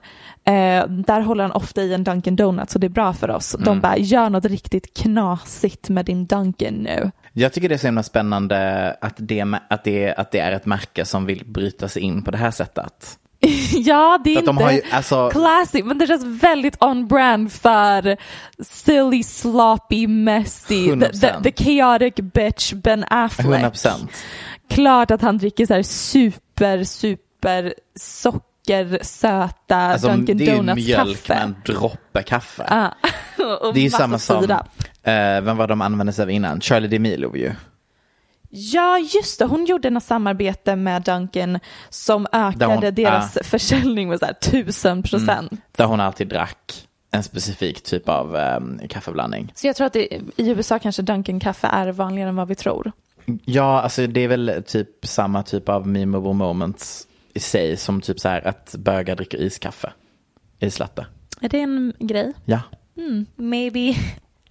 [0.44, 3.56] eh, där håller han ofta i en Dunkin Donuts och det är bra för oss.
[3.56, 3.66] Mm.
[3.66, 7.12] De bara, gör något riktigt knasigt med din Dunkin nu.
[7.34, 10.66] Jag tycker det är så himla spännande att det, att, det, att det är ett
[10.66, 13.18] märke som vill bryta sig in på det här sättet.
[13.74, 17.52] Ja, det är de inte har ju, alltså, classic, men det känns väldigt on brand
[17.52, 18.18] för
[18.64, 21.44] silly, sloppy, messy, the, the, 100%.
[21.44, 23.48] the chaotic bitch Ben Affleck.
[23.48, 24.12] 100 procent.
[24.70, 31.30] Klart att han dricker så här super, super sockersöta Alltså, Dunkin det är ju mjölk
[31.30, 32.66] med en droppe kaffe.
[32.68, 32.90] Ah.
[33.74, 34.83] Det är ju samma som, sirap.
[35.04, 36.62] Eh, vem var de använde sig av innan?
[36.62, 37.52] Charlie D'Amelio ju.
[38.50, 39.46] Ja, just det.
[39.46, 42.96] Hon gjorde något samarbete med Dunkin som ökade hon- Mm.
[42.96, 45.52] deras försäljning med så här tusen procent.
[45.72, 49.52] Där hon alltid drack en specifik typ av eh, kaffeblandning.
[49.56, 52.92] Så jag tror att det, i USA kanske Dunkin-kaffe är vanligare än vad vi tror.
[53.46, 58.20] Ja, alltså det är väl typ samma typ av memeable moments i sig som typ
[58.20, 59.94] så här att bögar dricker iskaffe.
[60.60, 61.06] Islatte.
[61.42, 62.34] Är det en grej?
[62.46, 62.60] Ja.
[63.36, 63.96] Maybe,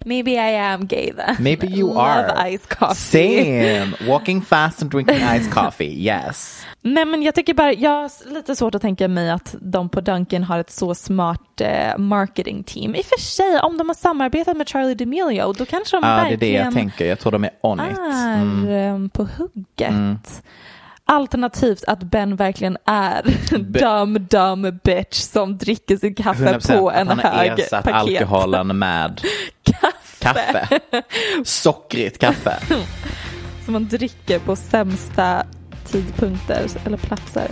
[0.05, 1.35] maybe I am gay then.
[1.39, 2.49] Maybe you Love are.
[2.53, 2.95] ice coffee.
[3.43, 3.93] Same.
[4.11, 6.05] Walking fast and drinking iced coffee.
[6.07, 6.65] Yes.
[6.81, 10.01] Nej men jag tycker bara, jag har lite svårt att tänka mig att de på
[10.01, 12.95] Dunkin har ett så smart eh, marketing team.
[12.95, 16.09] I och för sig, om de har samarbetat med Charlie D'Amelio, då kanske de Ja,
[16.09, 17.05] det är verkligen det jag tänker.
[17.05, 17.97] Jag tror de är on it.
[17.97, 19.03] är Mm.
[19.05, 20.43] eh, på hugget.
[21.05, 23.23] Alternativt att Ben verkligen är
[23.79, 28.21] dumb, dumb bitch som dricker sin kaffe 100% på en han har hög ersatt paket.
[28.21, 29.21] alkoholen med
[30.19, 30.79] kaffe.
[31.43, 32.59] Sockrigt kaffe.
[33.65, 35.43] Som man dricker på sämsta
[35.85, 37.47] tidpunkter eller platser.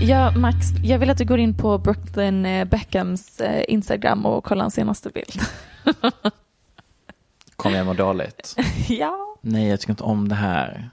[0.00, 4.44] Ja, Max, jag vill att du går in på Brooklyn eh, Beckhams eh, Instagram och
[4.44, 5.40] kollar hans senaste bild.
[7.58, 8.56] Kommer jag må dåligt?
[8.88, 9.36] ja.
[9.40, 10.90] Nej, jag tycker inte om det här.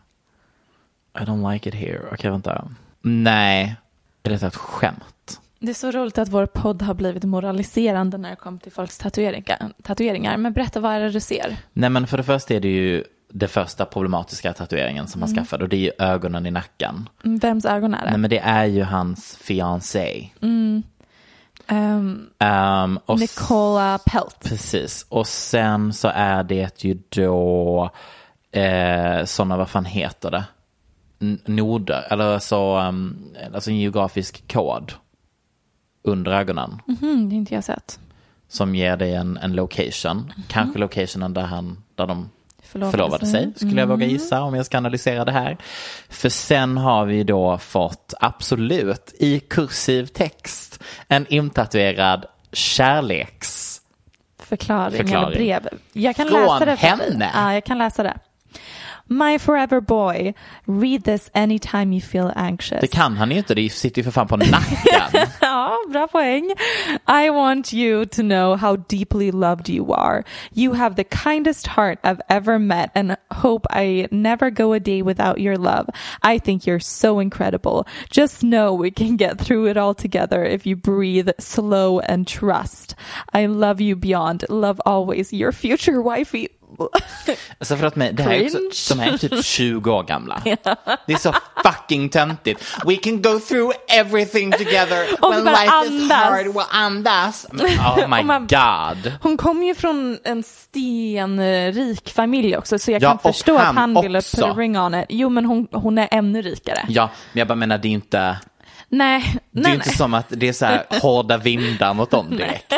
[1.20, 2.02] I don't like it here.
[2.12, 2.70] Okej, vänta.
[3.02, 3.76] Nej,
[4.24, 5.40] är det ett skämt?
[5.60, 8.98] Det är så roligt att vår podd har blivit moraliserande när det kommer till folks
[8.98, 9.70] tatueringar.
[9.84, 10.38] tatueringar.
[10.38, 11.58] Men berätta, vad är det du ser?
[11.74, 15.38] Nej, men för det första är det ju det första problematiska tatueringen som han Mm.
[15.44, 17.10] skaffade och det är ju ögonen i nacken.
[17.24, 18.10] Vems ögon är det?
[18.10, 20.30] Nej, men det är ju hans fiancé.
[20.42, 20.84] Ehm,
[21.70, 24.38] Um, och s- Nicola Pelt.
[24.44, 27.90] Precis, och sen så är det ju då
[28.52, 30.44] eh, sådana, vad fan heter det?
[31.22, 34.94] N- Noder, eller så, um, alltså en geografisk kod
[36.04, 36.82] under ögonen.
[37.02, 38.00] Mm, det har inte jag sett.
[38.48, 40.34] som ger dig en, en location.
[40.48, 42.30] Kanske locationen där, han, där de
[42.76, 43.54] Förlovade förlovade, sig.
[43.54, 45.58] sig, skulle jag våga gissa om jag ska analysera det här.
[46.10, 53.82] För sen har vi då fått absolut i kursiv text en intatuerad kärleks...
[54.40, 55.26] Förklaring, Förklaring.
[55.26, 55.70] eller brev.
[55.94, 57.32] Jag kan Från läsa det henne?
[57.34, 58.18] Ja, jag kan läsa det.
[59.08, 60.34] My forever boy,
[60.66, 62.82] read this anytime you feel anxious.
[62.82, 65.28] Det kan han ju inte, det sitter ju för fan på nacken.
[65.42, 66.54] Ja, bra poäng.
[67.08, 70.24] I want you to know how deeply loved you are.
[70.54, 75.02] You have the kindest heart I've ever met and hope I never go a day
[75.02, 75.90] without your love.
[76.24, 77.88] I think you're so incredible.
[78.10, 82.96] Just know we can get through it all together if you breathe slow and trust.
[83.34, 84.46] I love you beyond.
[84.50, 85.32] Love always.
[85.32, 86.50] Your future wifey,
[87.60, 90.42] Alltså för att mig, det här är också, de här är typ 20 år gamla.
[91.08, 91.34] Det är så
[91.64, 92.64] fucking töntigt.
[92.86, 96.12] We can go through everything together Och when life is andas.
[96.12, 97.46] hard, we'll andas.
[97.52, 99.14] Oh my man- god.
[99.22, 103.76] Hon kommer ju från en stenrik familj också så jag Ja, kan förstå han att
[103.76, 105.06] han ville put a ring on it.
[105.10, 106.86] Jo men hon, hon är ännu rikare.
[106.88, 108.38] Ja, men jag bara menar det är inte,
[108.90, 109.98] Nej, det är nej, inte nej.
[109.98, 112.74] som att det är så här hårda vindar mot dem direkt.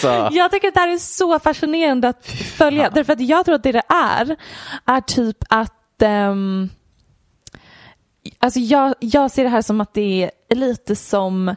[0.00, 2.90] Så, Jag tycker att det här är så fascinerande att följa.
[2.90, 4.36] Därför att jag tror att det det är,
[4.86, 6.68] är typ att ehm,
[8.38, 11.54] Alltså jag, jag ser det här som att det är lite som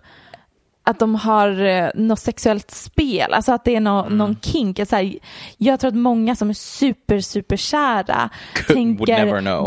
[0.83, 4.17] att de har eh, något sexuellt spel, alltså att det är nå, Mm.
[4.17, 4.79] någon kink.
[4.87, 5.15] Så här,
[5.57, 8.29] jag tror att många som är super, super kära
[8.67, 9.05] tänker,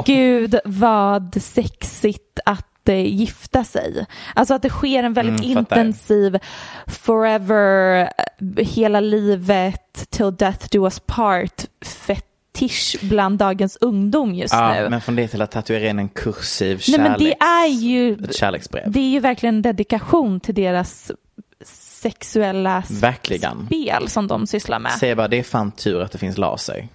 [0.06, 4.06] gud vad sexigt att eh, gifta sig.
[4.34, 6.38] Alltså att det sker en väldigt Mm, intensiv
[6.86, 8.08] forever,
[8.56, 14.88] hela livet, till death do us part fetisch bland dagens ungdom just ja, nu.
[14.88, 18.12] men från det till att tatuera in en kursiv Nej kärleks, men det är ju
[18.14, 18.90] ett kärleksbrev.
[18.92, 21.12] det är ju verkligen en dedikation till deras
[22.02, 23.66] sexuella Verkligen.
[23.66, 24.92] spel som de sysslar med.
[24.92, 26.88] Säger bara, det är fan tur att det finns laser.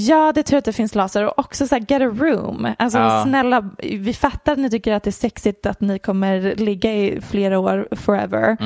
[0.00, 2.74] Ja, det är tur att det finns laser och också så här, get a room.
[2.78, 3.22] Alltså Ja.
[3.26, 7.20] snälla, vi fattar att ni tycker att det är sexigt att ni kommer ligga i
[7.30, 8.56] flera år forever.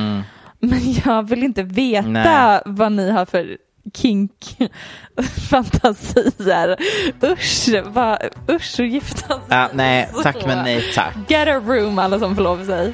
[0.61, 2.23] Men jag vill inte veta Mm.
[2.23, 2.61] Nej.
[2.67, 3.57] vad ni har för
[3.95, 6.77] kink-fantasier.
[7.33, 8.19] Usch, vad,
[8.51, 9.39] usch att gifta sig.
[9.49, 11.15] Ja, nej, tack men nej tack.
[11.29, 12.93] Get a room alla som får lov att säga.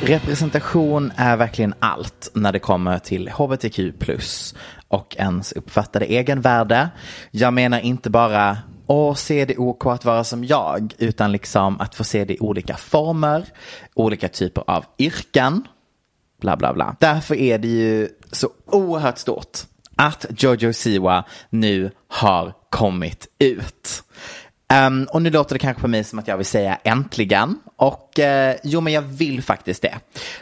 [0.00, 4.54] Representation är verkligen allt när det kommer till hbtq plus
[4.88, 6.88] och ens uppfattade egenvärde.
[7.30, 11.94] Jag menar inte bara att se det OK att vara som jag, utan liksom att
[11.94, 13.44] få se det i olika former,
[13.94, 15.66] olika typer av yrken,
[16.40, 16.96] bla bla bla.
[17.00, 19.58] Därför är det ju så oerhört stort
[19.96, 24.02] att Jojo Siwa nu har kommit ut.
[24.72, 27.58] Um, och nu låter det kanske på mig som att jag vill säga äntligen.
[27.76, 29.94] Och uh, jo, men jag vill faktiskt det.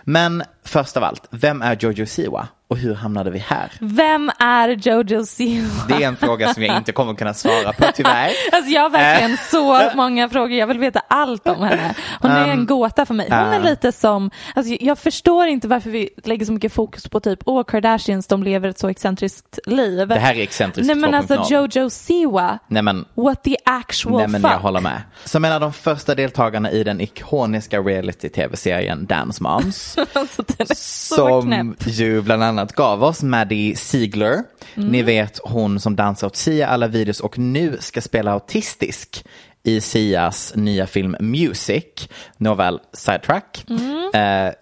[0.04, 3.72] Men först av allt, vem är Giorgio Siwa och hur hamnade vi här?
[3.80, 5.68] Vem är Jojo Siwa?
[5.88, 8.30] Det är en fråga som jag inte kommer kunna svara på tyvärr.
[8.52, 9.38] Alltså jag har verkligen Äh.
[9.50, 11.94] så många frågor, jag vill veta allt om henne.
[12.20, 13.26] Hon är en gåta för mig.
[13.30, 13.62] Hon är um.
[13.62, 17.64] lite som, alltså jag förstår inte varför vi lägger så mycket fokus på typ, åh
[17.64, 20.08] Kardashians, de lever ett så excentriskt liv.
[20.08, 21.46] Det här är excentriskt Nej men alltså 2.0.
[21.50, 24.50] Jojo Siwa, Nej men what the actual Nej men fuck.
[24.52, 25.02] jag håller med.
[25.24, 29.98] Som en av de första deltagarna i den ikoniska reality-tv-serien Dance Moms.
[30.12, 31.86] alltså, den är så som knäpp.
[31.86, 34.42] ju bland annat gav oss Maddie Ziegler.
[34.74, 34.88] Mm.
[34.88, 39.24] Ni vet hon som dansar åt Sia alla videos och nu ska spela autistisk
[39.62, 42.08] i Sias nya film Music.
[42.36, 43.64] Nåväl, sidetrack.
[43.68, 44.10] Mm.
[44.14, 44.54] Eh,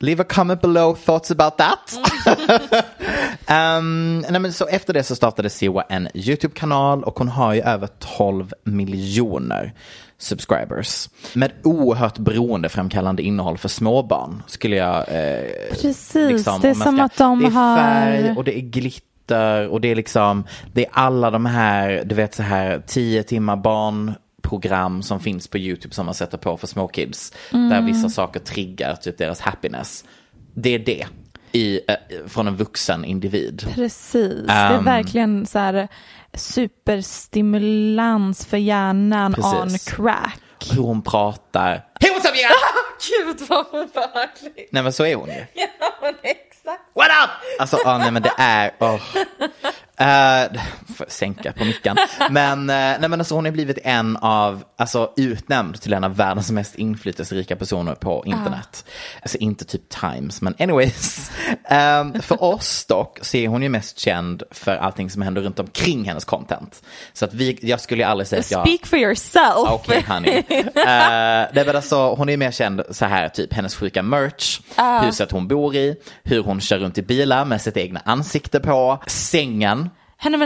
[0.00, 1.98] leave a comment below thoughts about that.
[3.78, 7.60] um, nej men så efter det så startade Siwa en YouTube-kanal och hon har ju
[7.60, 9.72] över 12 miljoner
[10.18, 11.10] subscribers.
[11.34, 17.04] Med oerhört beroendeframkallande innehåll för småbarn skulle jag eh, Precis, liksom, det är som ska-
[17.04, 17.76] att de det är har...
[17.76, 22.14] färg och det är glitter och det är liksom, det är alla de här, du
[22.14, 26.66] vet så här tio timmar barnprogram som finns på YouTube som man sätter på för
[26.66, 27.32] små kids.
[27.50, 27.86] Där Mm.
[27.86, 30.04] vissa saker triggar typ deras happiness.
[30.54, 31.06] Det är det
[31.52, 31.94] i, eh,
[32.26, 33.66] från en vuxen individ.
[33.74, 35.88] Precis, det är Um, verkligen så här
[36.36, 39.52] superstimulans för hjärnan Precis.
[39.52, 40.40] on crack.
[40.72, 41.84] Hur hon pratar.
[42.00, 42.50] Hey what's up yeah?
[43.26, 44.68] Gud vad obehagligt.
[44.72, 45.46] Nej men så är hon ju.
[45.54, 45.66] Ja
[46.02, 46.82] men exakt.
[46.94, 47.30] What up?
[47.58, 49.00] Alltså, ja, nej men det är, oh.
[50.04, 50.60] Uh,
[51.08, 51.96] sänka på micken.
[52.30, 56.16] Men, uh, nej, men alltså, hon har blivit en av, alltså utnämnd till en av
[56.16, 58.84] världens mest inflytelserika personer på internet.
[59.22, 61.30] Alltså inte typ Times, men anyways.
[61.70, 65.58] Um, för oss dock så är hon ju mest känd för allting som händer runt
[65.58, 66.82] omkring hennes content.
[67.12, 68.66] Så att vi, jag skulle ju aldrig säga att jag...
[68.66, 69.68] Speak for yourself.
[69.68, 70.42] Okej honey.
[70.74, 74.60] Uh, men alltså, hon är mer känd så här, typ hennes sjuka merch,
[75.02, 78.98] huset hon bor i, hur hon kör runt i bilar med sitt egna ansikte på,
[79.06, 79.90] sängen.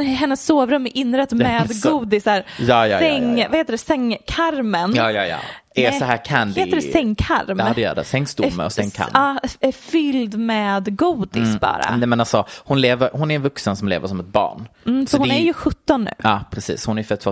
[0.04, 2.26] Hennes sovrum är inrett med så- godis.
[2.26, 2.46] Här.
[2.58, 3.46] Ja, ja, Säng.
[3.50, 3.78] Vad heter det?
[3.78, 4.94] Sängkarmen.
[4.94, 5.38] Ja, ja, ja.
[5.74, 6.60] Är så här candy.
[6.60, 7.58] Heter det sängkarm?
[7.58, 8.04] Ja, det gör det.
[8.04, 9.10] Sängstomme och sängkarm.
[9.14, 11.96] Ja, är fylld med godis bara.
[11.96, 14.68] Nej, men alltså, hon, lever, hon är en vuxen som lever som ett barn.
[14.86, 16.10] Mm, så, hon det är ju 17 nu.
[16.22, 16.86] Ja, precis.
[16.86, 17.22] Hon är född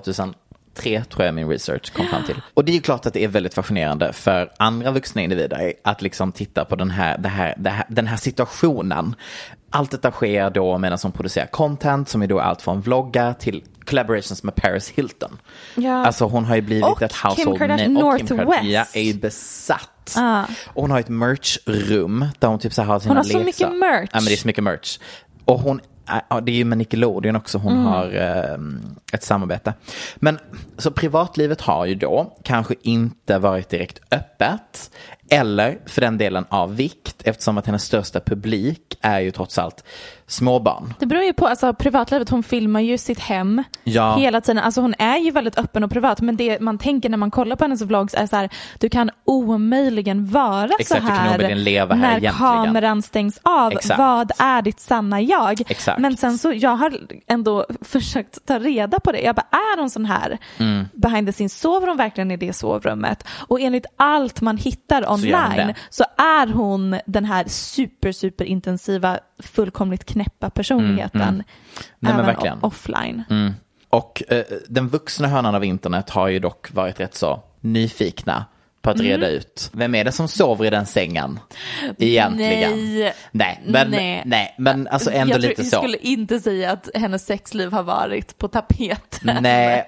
[0.77, 2.41] 2003 tror jag min research kom fram till.
[2.55, 6.03] Och det är ju klart att det är väldigt fascinerande för andra vuxna individer att
[6.03, 9.15] liksom titta på den här, det här, det här, den här situationen.
[9.71, 13.65] Allt detta sker då medan hon producerar content som är då allt från vloggar till
[13.85, 15.39] collaborations med Paris Hilton.
[15.75, 16.07] Ja.
[16.07, 18.07] Alltså hon har ju blivit Och ett Kim household Kardashian name.
[18.07, 18.27] Och Kim.
[18.27, 20.15] Kardashian är ju besatt.
[20.17, 20.45] Ah.
[20.67, 23.39] Och hon har ett merchrum där hon typ så här har sina Hon har så
[23.39, 24.11] mycket merch.
[24.13, 24.99] Ja men det är så mycket merch.
[25.45, 25.81] Och hon,
[26.29, 27.85] ja, det är ju med Nickelodeon också hon Mm.
[27.87, 28.59] har eh,
[29.13, 29.75] ett samarbete.
[30.17, 30.39] Men
[30.79, 34.91] så privatlivet har ju då kanske inte varit direkt öppet.
[35.31, 39.85] Eller för den delen av vikt eftersom att hennes största publik är ju trots allt
[40.27, 40.95] småbarn.
[40.99, 44.17] Det beror ju på, alltså privatlivet, hon filmar ju sitt hem Ja.
[44.17, 44.59] hela tiden.
[44.65, 47.57] Alltså hon är ju väldigt öppen och privat men det man tänker när man kollar
[47.57, 48.49] på hennes vlogs är så här,
[48.79, 52.35] du kan omöjligen vara Exakt, så här här när egentligen.
[52.35, 53.73] kameran stängs av.
[53.73, 53.99] Exakt.
[53.99, 55.61] Vad är ditt sanna jag?
[55.71, 55.99] Exakt.
[56.01, 59.21] Men sen så, jag har ändå försökt ta reda på det.
[59.21, 60.85] Jag bara, är hon sån här Mm.
[60.95, 61.61] behind the scenes?
[61.61, 63.25] Sover hon verkligen i det sovrummet?
[63.49, 65.75] Och enligt allt man hittar hon online det.
[65.91, 71.21] så är hon den här super, super intensiva, fullkomligt knäppa personligheten.
[71.23, 71.45] Mm, Nej,
[71.99, 72.59] men även verkligen.
[72.63, 73.25] offline.
[73.91, 78.45] Och eh, den vuxna hörnan av internet har ju dock varit rätt så nyfikna
[78.87, 79.11] på att Mm.
[79.13, 79.71] reda ut.
[79.73, 81.41] Vem är det som sover i den sängen?
[81.99, 82.73] Egentligen.
[82.79, 83.15] Nej.
[83.31, 84.23] Nej, men, Nej.
[84.27, 84.55] nej.
[84.59, 85.77] men alltså ändå jag tror, lite jag så.
[85.79, 89.39] skulle inte säga att hennes sexliv har varit på tapeten.
[89.43, 89.87] Nej.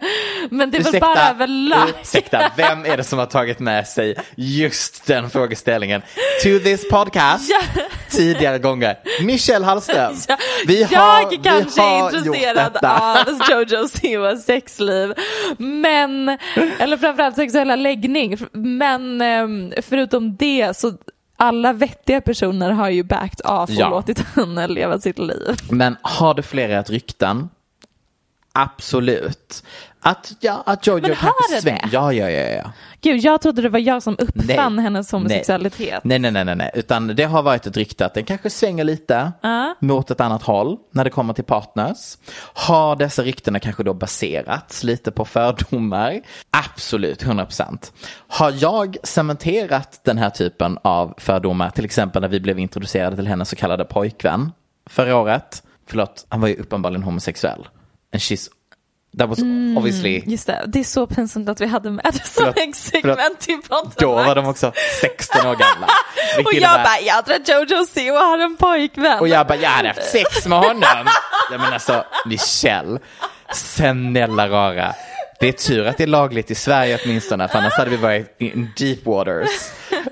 [0.51, 1.89] Men det är väl bara överlag.
[2.03, 6.01] ursäkta, vem är det som har tagit med sig just den frågeställningen
[6.43, 7.83] to this podcast Ja.
[8.11, 8.97] tidigare gånger?
[9.23, 10.15] Michelle Hallström.
[10.29, 10.37] Ja,
[10.67, 10.93] Vi har,
[11.23, 13.19] jag vi kanske har är intresserad av
[13.51, 15.13] Jojo Siwas sexliv.
[15.59, 16.39] Men,
[16.79, 18.39] eller framförallt sexuella läggning.
[18.53, 20.93] Men ehm, förutom det så
[21.37, 23.89] alla vettiga personer har ju backed off och Ja.
[23.91, 25.57] låtit henne leva sitt liv.
[25.71, 27.49] Men har det florerat rykten?
[28.59, 29.63] Absolut.
[30.01, 31.81] Att, ja, att Jojo Men kanske det sväng...
[31.83, 31.89] det?
[31.93, 32.73] Ja, ja, ja, ja.
[33.01, 34.83] Gud, jag trodde det var jag som uppfann Nej.
[34.83, 36.05] hennes homosexualitet.
[36.05, 38.85] Nej, nej, nej, nej, nej, utan det har varit ett rykte att den kanske svänger
[38.85, 39.33] lite
[39.81, 42.19] mot ett annat håll när det kommer till partners.
[42.55, 46.21] Har dessa ryktena kanske då baserats lite på fördomar?
[46.51, 47.93] Absolut, 100%.
[48.29, 53.27] Har jag cementerat den här typen av fördomar, till exempel när vi blev introducerade till
[53.27, 54.53] hennes så kallade pojkvän
[54.87, 55.63] förra året?
[55.87, 57.69] Förlåt, han var ju uppenbarligen homosexuell.
[58.13, 58.49] And she's,
[59.19, 59.39] that was
[59.77, 63.57] obviously Just det, det är så pinsamt att vi hade med det som segment i
[63.57, 63.93] podden.
[63.99, 65.87] Då var de också 16 år gamla.
[66.39, 69.19] Och jag innebär- bara, jag tror att Jojo Siwa har en pojkvän.
[69.21, 70.83] Och jag bara, jag hade haft sex med honom.
[71.51, 72.99] Jag menar alltså, Michelle,
[73.53, 74.95] snälla rara.
[75.41, 78.35] Det är tur att det är lagligt i Sverige åtminstone, för annars hade vi varit
[78.39, 79.49] in deep waters.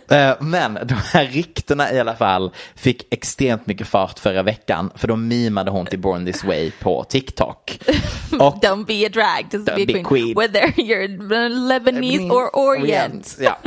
[0.08, 5.08] Eh, Men de här ryktena i alla fall fick extremt mycket fart förra veckan, för
[5.08, 7.78] då mimade hon till Born This Way på TikTok.
[8.32, 10.04] Och Don't be a drag, just be a queen.
[10.04, 10.34] queen.
[10.34, 13.36] Whether you're Lebanese or Orient.
[13.40, 13.58] Ja.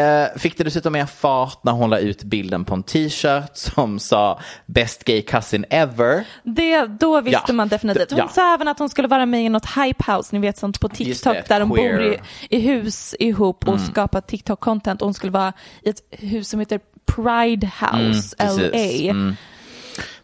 [0.00, 3.98] Eh, Fick det dessutom mer fart när hon la ut bilden på en t-shirt som
[3.98, 6.24] sa Best gay cousin ever.
[6.42, 8.10] Det, då visste Ja, man definitivt.
[8.10, 8.28] Hon ja.
[8.28, 10.88] sa även att hon skulle vara med i något hype house, ni vet sånt på
[10.88, 11.72] TikTok det, där de.
[11.72, 11.96] Mm.
[11.96, 12.18] bor i,
[12.50, 14.96] i hus ihop och skapar TikTok-content.
[15.00, 15.52] Hon skulle vara
[15.82, 18.56] i ett hus som heter Pride House, Mm.
[18.72, 19.10] LA.
[19.10, 19.36] Mm.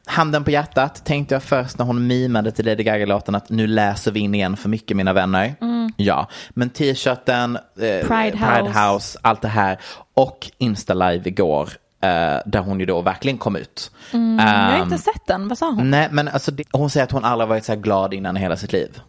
[0.07, 4.11] Handen på hjärtat tänkte jag först när hon mimade till Lady Gaga-låten att nu läser
[4.12, 5.55] vi in igen för mycket mina vänner.
[5.96, 8.80] Ja, men t-shirten, eh, Pride House.
[8.80, 9.78] House, allt det här
[10.14, 11.68] och Insta-live igår
[12.03, 12.09] eh,
[12.46, 13.90] där hon ju då verkligen kom ut.
[14.11, 15.90] Jag har Ehm, inte sett den, vad sa hon?
[15.90, 18.40] Nej, men alltså, det, hon säger att hon aldrig varit så här glad innan i
[18.40, 19.00] hela sitt liv.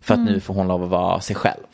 [0.00, 1.66] För att nu får hon lov att vara sig själv.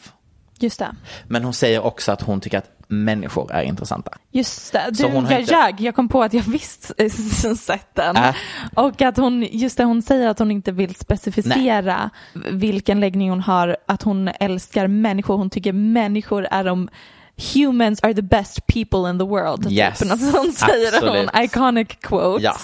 [0.59, 0.89] Just det.
[1.29, 4.11] Men hon säger också att hon tycker att människor är intressanta.
[4.31, 5.81] Just det, du, jag inte- ljög.
[5.81, 6.93] Jag kom på att jag visst
[7.59, 8.17] sett den.
[8.17, 8.35] Äh.
[8.75, 12.11] Och att hon, just det, hon säger att hon inte vill specificera
[12.51, 16.89] vilken läggning hon har, att hon älskar människor, hon tycker människor är de
[17.55, 19.73] Humans are the best people in the world.
[19.73, 20.09] Yes, typ.
[20.09, 21.31] Något säger absolut.
[21.33, 21.43] hon.
[21.43, 22.45] Iconic quote.
[22.45, 22.57] Ja.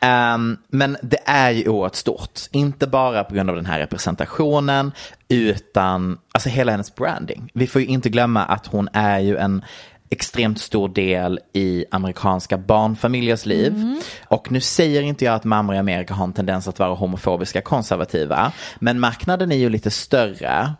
[0.00, 2.40] Ehm, men det är ju oerhört stort.
[2.50, 4.92] Inte bara på grund av den här representationen
[5.28, 7.50] utan alltså hela hennes branding.
[7.54, 9.64] Vi får ju inte glömma att hon är ju en
[10.10, 13.72] extremt stor del i amerikanska barnfamiljers liv.
[13.74, 14.00] Mm.
[14.28, 17.60] Och nu säger inte jag att mammor i Amerika har en tendens att vara homofobiska
[17.60, 18.52] konservativa.
[18.78, 20.72] Men marknaden är ju lite större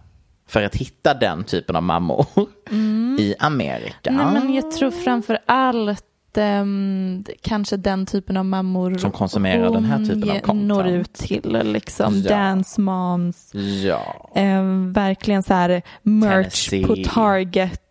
[0.48, 2.26] för att hitta den typen av mammor
[3.18, 4.10] i Amerika.
[4.10, 4.34] Mm.
[4.34, 6.04] Nej, men jag tror framför allt
[7.42, 10.68] kanske den typen av mammor Som konsumerar den här typen av content.
[10.68, 11.58] når ut till.
[11.64, 12.28] Liksom Ja.
[12.28, 13.50] dance moms.
[13.84, 14.30] Ja.
[14.34, 16.86] Ehm, verkligen så här merch Tennessee.
[17.04, 17.82] på Target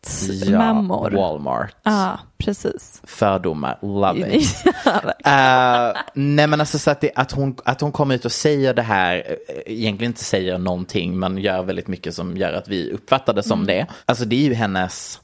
[0.45, 1.11] Ja, mammor.
[1.11, 1.75] Walmart.
[1.83, 3.01] Ja, precis.
[3.03, 4.63] Fördomar, love it.
[5.25, 8.73] Eh, nej men alltså så att, det, att, hon, att hon kommer ut och säger
[8.73, 9.15] det här,
[9.49, 13.43] eh, egentligen inte säger någonting men gör väldigt mycket som gör att vi uppfattar det
[13.43, 13.67] som Mm.
[13.67, 13.85] det.
[14.05, 15.21] Alltså det är ju hennes,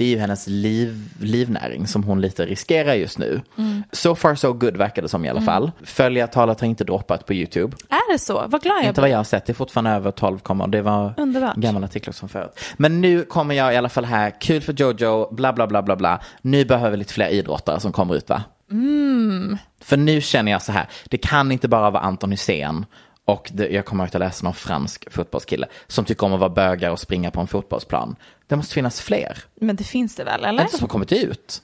[0.00, 3.40] det är ju hennes liv, livnäring som hon lite riskerar just nu.
[3.58, 3.82] Mm.
[3.92, 5.70] So far so good verkar det som i alla fall.
[5.82, 7.76] Följartalet har inte droppat på YouTube.
[7.88, 8.44] Är det så?
[8.46, 10.66] Vad glad jag Inte vad jag har sett, det är fortfarande över 12 kommer.
[10.66, 11.56] Det var Underbart.
[11.56, 12.60] en gammal artikel som förut.
[12.76, 15.96] Men nu kommer jag i alla fall här, kul för Jojo, bla bla bla bla
[15.96, 16.20] bla.
[16.42, 18.42] Nu behöver vi lite fler idrottare som kommer ut va?
[18.70, 19.58] Mm.
[19.80, 22.86] För nu känner jag så här, det kan inte bara vara Anton Hysén
[23.30, 26.90] och det, jag kommer att läste någon fransk fotbollskille som tycker om att vara bögar
[26.90, 28.16] och springa på en fotbollsplan.
[28.46, 29.38] Det måste finnas fler.
[29.60, 30.62] Men det finns det väl, eller?
[30.62, 31.62] Inte som har kommit ut.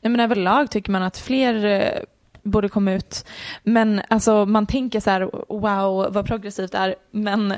[0.00, 2.02] Nej men överlag tycker man att fler eh,
[2.42, 3.24] borde komma ut.
[3.62, 6.94] Men alltså man tänker så här, wow vad progressivt det är.
[7.10, 7.54] Men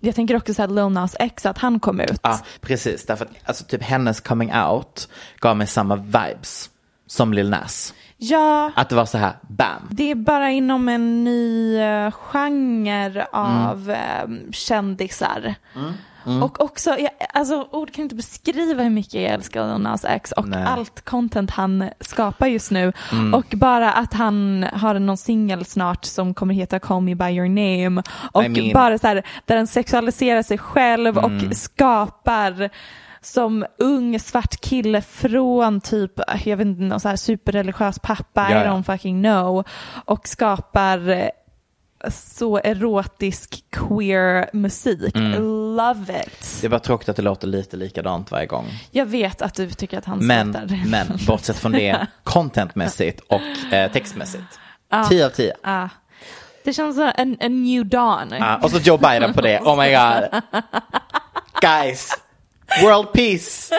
[0.00, 2.20] jag tänker också så här Lil Nas X, att han kom ut.
[2.22, 3.06] Ja, precis.
[3.06, 6.70] Därför att alltså, typ hennes coming out gav mig samma vibes
[7.06, 7.94] som Lil Nas.
[8.20, 9.82] Ja, Att det var så här, bam.
[9.90, 15.54] det är bara inom en ny eh, genre av eh, kändisar.
[16.42, 20.32] Och också, jag, alltså ord kan inte beskriva hur mycket jag älskar Lil Nas X
[20.32, 20.64] och Nej.
[20.64, 22.92] allt content han skapar just nu.
[23.34, 27.48] Och bara att han har någon singel snart som kommer heta Call Me By Your
[27.48, 28.02] Name.
[28.32, 32.70] Och I mean- bara så här, där han sexualiserar sig själv och skapar
[33.32, 36.12] som ung svart kille från typ,
[36.44, 39.64] jag vet inte, någon så här superreligiös pappa, Ja, I don't fucking know.
[40.04, 41.28] Och skapar eh,
[42.10, 45.16] så erotisk queer musik.
[45.16, 45.42] Mm.
[45.76, 46.58] Love it.
[46.60, 48.66] Det är bara tråkigt att det låter lite likadant varje gång.
[48.90, 50.82] Jag vet att du tycker att han Men, skrattar.
[50.86, 54.58] men bortsett från det, contentmässigt och eh, textmässigt.
[55.08, 55.52] 10 av 10.
[55.62, 55.88] Ah.
[56.64, 58.32] Det känns som en, en new dawn.
[58.40, 59.60] Ah, och så Joe Biden på det.
[59.60, 60.42] Oh my god.
[61.60, 62.12] Guys,
[62.82, 63.74] world peace.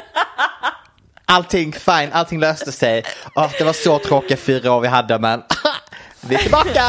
[1.26, 3.04] Allting fine, allting löste sig.
[3.36, 5.42] Oh, det var så tråkiga fyra år vi hade men
[6.22, 6.84] vi är tillbaka.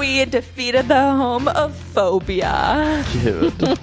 [0.00, 2.52] We defeated the homophobia.
[3.24, 3.78] Gud.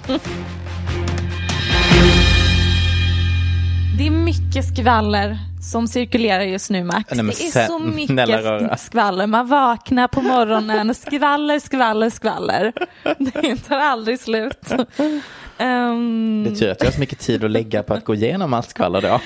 [3.98, 5.38] Det är mycket skvaller
[5.72, 7.10] som cirkulerar just nu Max.
[7.14, 9.26] Nej, det är så sen- mycket skvaller.
[9.26, 12.72] Man vaknar på morgonen, skvaller, skvaller, skvaller.
[13.18, 14.72] Det tar aldrig slut.
[15.58, 18.14] Ehm, Det är tur att jag har så mycket tid att lägga på att gå
[18.14, 19.20] igenom allt skvaller då.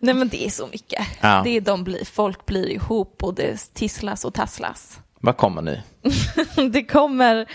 [0.00, 1.06] nej men det är så mycket.
[1.20, 1.40] Ja.
[1.44, 4.98] Det är, de blir, folk blir ihop och det tisslas och tasslas.
[5.24, 5.80] Vad kommer nu?
[6.72, 7.46] Det kommer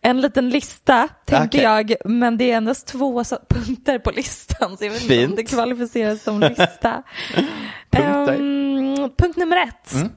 [0.00, 1.62] en liten lista, tänker Okej.
[1.62, 5.36] jag, men det är endast två punkter på listan, så jag vet inte om Fint.
[5.36, 7.02] det kvalificeras som lista.
[7.90, 9.94] Ehm, punkt nummer ett.
[9.94, 10.08] Mm.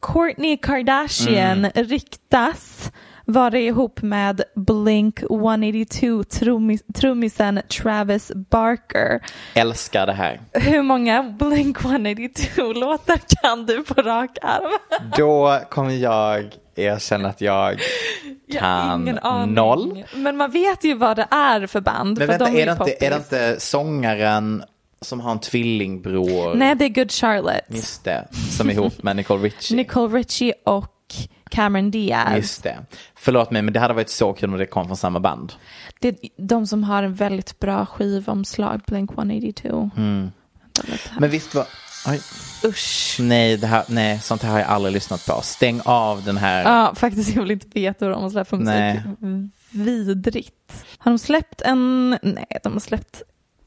[0.00, 2.90] Kourtney Kardashian ryktas
[3.26, 9.20] vara ihop med Blink 182 trummis, trummisen Travis Barker.
[9.54, 10.40] Älskar det här.
[10.52, 14.78] Hur många Blink 182 låtar kan du på rak arm?
[15.16, 16.44] Då kommer jag
[16.76, 17.80] erkänna att jag
[18.46, 19.54] Jag kan aning.
[19.54, 20.04] noll.
[20.14, 22.18] Men man vet ju vad det är för band.
[22.18, 24.62] Men för vänta, de är det, inte, är det inte sångaren
[25.00, 26.54] som har en tvillingbror?
[26.54, 27.60] Nej, det är Good Charlotte.
[27.68, 29.76] Just det, som är ihop med Nicole Richie.
[29.76, 30.92] Nicole Richie och
[31.50, 32.36] Cameron Diaz.
[32.36, 32.78] Just det.
[33.14, 35.52] Förlåt mig, men det hade varit så kul om det kom från samma band.
[36.00, 39.90] Det är de som har en väldigt bra skivomslag, Blink 182.
[39.96, 40.30] Mm.
[41.18, 41.66] Men visst var...
[42.08, 42.20] Oj.
[42.64, 43.16] Usch.
[43.20, 45.40] Nej, det här, nej, sånt här har jag aldrig lyssnat på.
[45.42, 46.62] Stäng av den här.
[46.62, 49.00] Ja, faktiskt jag vill inte veta vad de har släppt musik.
[49.70, 50.84] Vidrigt.
[50.98, 53.22] Har de släppt en, nej de har släppt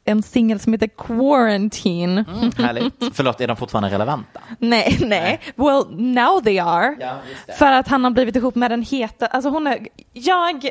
[0.10, 2.26] en singel som heter Quarantine.
[2.34, 2.94] Mm, härligt.
[3.14, 4.40] Förlåt, är de fortfarande relevanta?
[4.60, 5.40] Nej, nej.
[5.56, 6.96] Well, now they are.
[7.00, 7.20] Ja.
[7.58, 10.70] För att han har blivit ihop med den heta, alltså hon är, jag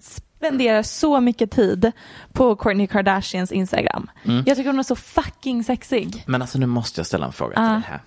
[0.00, 1.92] spenderar så mycket tid
[2.32, 4.10] på Kourtney Kardashians Instagram.
[4.24, 4.42] Mm.
[4.46, 6.24] Jag tycker hon är så fucking sexig.
[6.26, 7.68] Men alltså nu måste jag ställa en fråga till Ah.
[7.72, 8.00] dig här.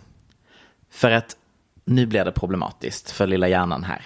[0.91, 1.35] För att
[1.85, 4.01] nu blir det problematiskt för lilla hjärnan här.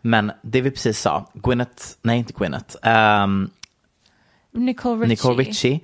[0.00, 3.50] Men det vi precis sa, Gwyneth, nej inte Gwyneth, ehm,
[4.58, 5.08] Nicole Richie.
[5.08, 5.80] Nicole Richie,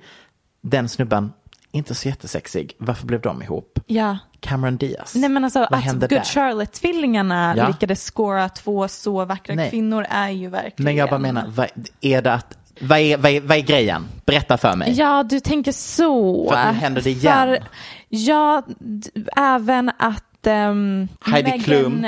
[0.61, 1.33] den snubben,
[1.71, 2.75] inte så jättesexig.
[2.77, 3.79] Varför blev de ihop?
[3.85, 4.17] Ja.
[4.39, 5.15] Cameron Diaz.
[5.15, 5.73] Nej men alltså Vad
[6.03, 6.25] att Good?
[6.25, 7.67] Charlotte-tvillingarna Ja.
[7.67, 9.69] lyckades scora två så vackra Nej.
[9.69, 10.83] kvinnor är ju verkligen.
[10.83, 11.67] Men jag bara menar, vad,
[12.01, 14.05] är det att, vad är, vad, är, vad är grejen?
[14.25, 14.91] Berätta för mig.
[14.97, 16.49] Ja, du tänker så.
[16.49, 17.33] För nu händer det igen.
[17.47, 17.63] För,
[18.09, 18.63] ja,
[19.37, 22.07] även att um, Heidi Klum.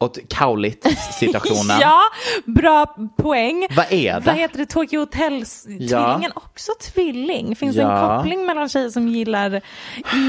[0.00, 1.78] Åt Kaulit-situationen.
[1.80, 2.00] ja,
[2.46, 3.66] bra poäng.
[3.76, 4.26] Vad är det?
[4.26, 4.66] Vad heter det?
[4.66, 7.56] Tokyo Hotels-tvillingen också tvilling?
[7.56, 8.16] Finns det en Ja.
[8.16, 9.60] koppling mellan tjejer som gillar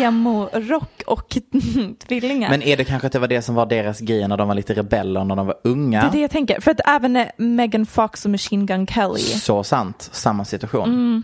[0.01, 1.37] emo-rock och
[2.07, 2.49] tvillingar?
[2.49, 4.55] Men är det kanske att det var det som var deras grej när de var
[4.55, 6.01] lite rebeller när de var unga?
[6.01, 6.61] det är det jag tänker.
[6.61, 9.19] För att även eh, Megan Fox och Machine Gun Kelly.
[9.19, 10.83] Så sant, samma situation.
[10.89, 11.23] Mm.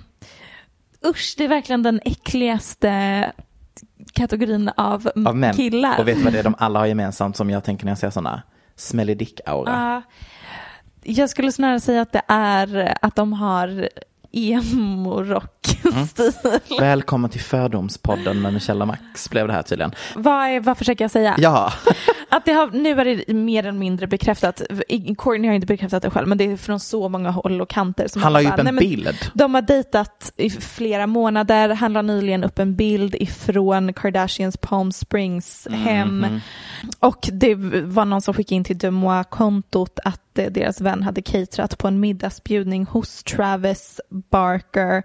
[1.06, 3.32] Usch, det är verkligen den äckligaste
[4.14, 5.54] kategorin av, Av män.
[5.56, 6.00] killar.
[6.00, 7.98] Och vet du vad det är de alla har gemensamt som jag tänker när jag
[8.00, 8.42] ser sådana?
[8.76, 9.70] Smelly dick-aura.
[9.72, 10.02] Ja.
[11.04, 13.90] jag skulle snarare säga att det är att de har
[14.32, 16.32] emo-rock stil.
[16.80, 19.92] Välkommen till Fördomspodden med Michelle Max blev det här tydligen.
[20.16, 21.36] Vad, är, vad försöker jag säga?
[21.38, 21.74] Ja,
[22.30, 24.62] Att det har, nu är det mer eller mindre bekräftat.
[25.18, 28.08] Courtney har inte bekräftat det själv, men det är från så många håll och kanter.
[28.08, 29.32] Som han la upp en "Nej, men bild.
[29.34, 31.70] De har dejtat i flera månader.
[31.70, 36.18] Han la nyligen upp en bild ifrån Kardashians Palm Springs hem.
[36.20, 36.42] Mhm.
[37.00, 41.78] Och det var någon som skickade in till Demois-kontot att eh, deras vän hade caterat
[41.78, 44.02] på en middagsbjudning hos Travis
[44.32, 45.04] Barker.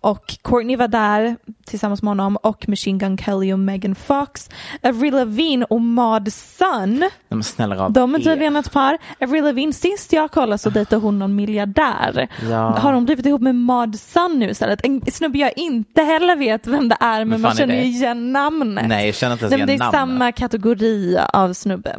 [0.00, 1.36] Och Courtney var där
[1.66, 4.50] tillsammans med honom och Machine Gun Kelly och Megan Fox.
[4.82, 7.10] Avril Lavigne och Maud Sun.
[7.28, 8.98] Men rara De är tydligen ett par.
[9.20, 12.28] Avril Lavigne, sist jag kollade så dejtade hon någon miljardär.
[12.50, 12.78] Ja.
[12.78, 14.84] Har hon blivit ihop med Maud Sun nu istället?
[14.84, 18.32] En snubbe jag inte heller vet vem det är men fan man känner ju igen
[18.32, 18.88] namnet.
[18.88, 20.18] Nej, jag känner inte ens Nej, men det är igen namnet.
[20.18, 21.90] samma kategori av snubbe.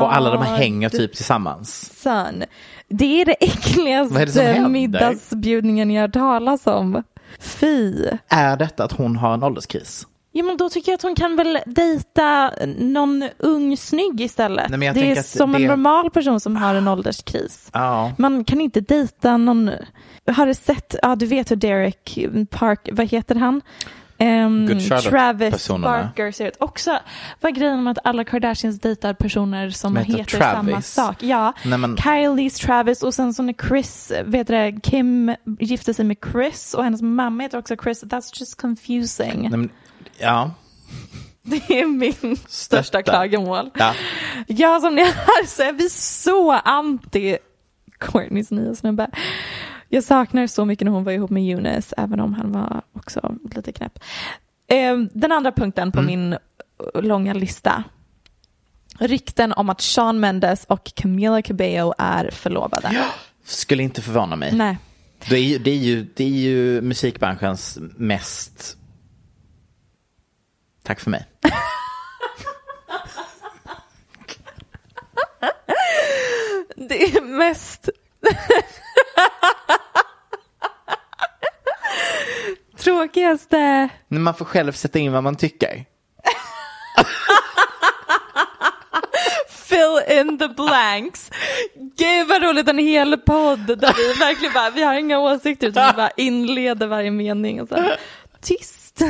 [0.00, 1.92] Och alla de Maud hänger typ tillsammans.
[2.02, 2.44] Sun.
[2.88, 7.02] Det är det Vad är det äckligaste middagsbjudningen jag har talas om.
[7.40, 8.04] Fy.
[8.28, 10.06] Är detta att hon har en ålderskris?
[10.32, 14.70] Ja men då tycker jag att hon kan väl dejta någon ung snygg istället.
[14.70, 17.70] Nej, det är som en det- normal person som har en ålderskris.
[17.72, 18.12] Ja.
[18.18, 19.70] Man kan inte dejta någon,
[20.26, 22.18] har du sett, ja du vet hur Derek
[22.50, 23.60] Park, vad heter han?
[24.20, 26.02] Um, Travis personerna.
[26.02, 26.56] Barker ser ut.
[26.60, 26.98] Också,
[27.40, 31.22] vad grejen med att alla Kardashians dejtar personer som heter heter samma sak?
[31.22, 35.94] Ja, Nej, men- Kylie's Travis och sen så när Chris, vet du det, Kim gifte
[35.94, 38.04] sig med Chris och hennes mamma heter också Chris.
[38.04, 39.40] That's just confusing.
[39.40, 39.70] Nej, men,
[40.18, 40.50] ja.
[41.42, 43.70] Det är min största klagomål.
[43.74, 43.94] ja.
[44.46, 47.36] Ja, som ni hör så är vi så anti
[47.98, 49.10] Courtneys nya snubbe.
[49.88, 53.34] Jag saknar så mycket när hon var ihop med Eunice, även om han var också
[53.54, 53.98] lite knäpp.
[54.66, 56.38] Eh, Den andra punkten på min eh,
[57.02, 57.84] långa lista.
[58.98, 63.04] Rykten om att Shawn Mendes och Camila Cabello är förlovade.
[63.44, 64.52] Skulle inte förvåna mig.
[64.52, 64.78] Nej.
[65.28, 68.76] Det är, ju, det, är ju, det är ju musikbranschens mest...
[70.82, 71.26] Tack för mig.
[76.76, 77.88] Det är mest...
[82.78, 83.88] Tråkigaste...
[84.08, 85.84] Men man får själv sätta in vad man tycker.
[89.48, 91.30] Fill in the blanks.
[91.74, 95.86] Gud vad roligt, en hel podd där vi verkligen bara, vi har inga åsikter utan
[95.86, 98.00] vi bara inleder varje mening och så här,
[98.40, 99.00] tyst.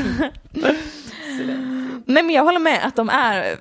[2.05, 3.59] Nej men jag håller med att de är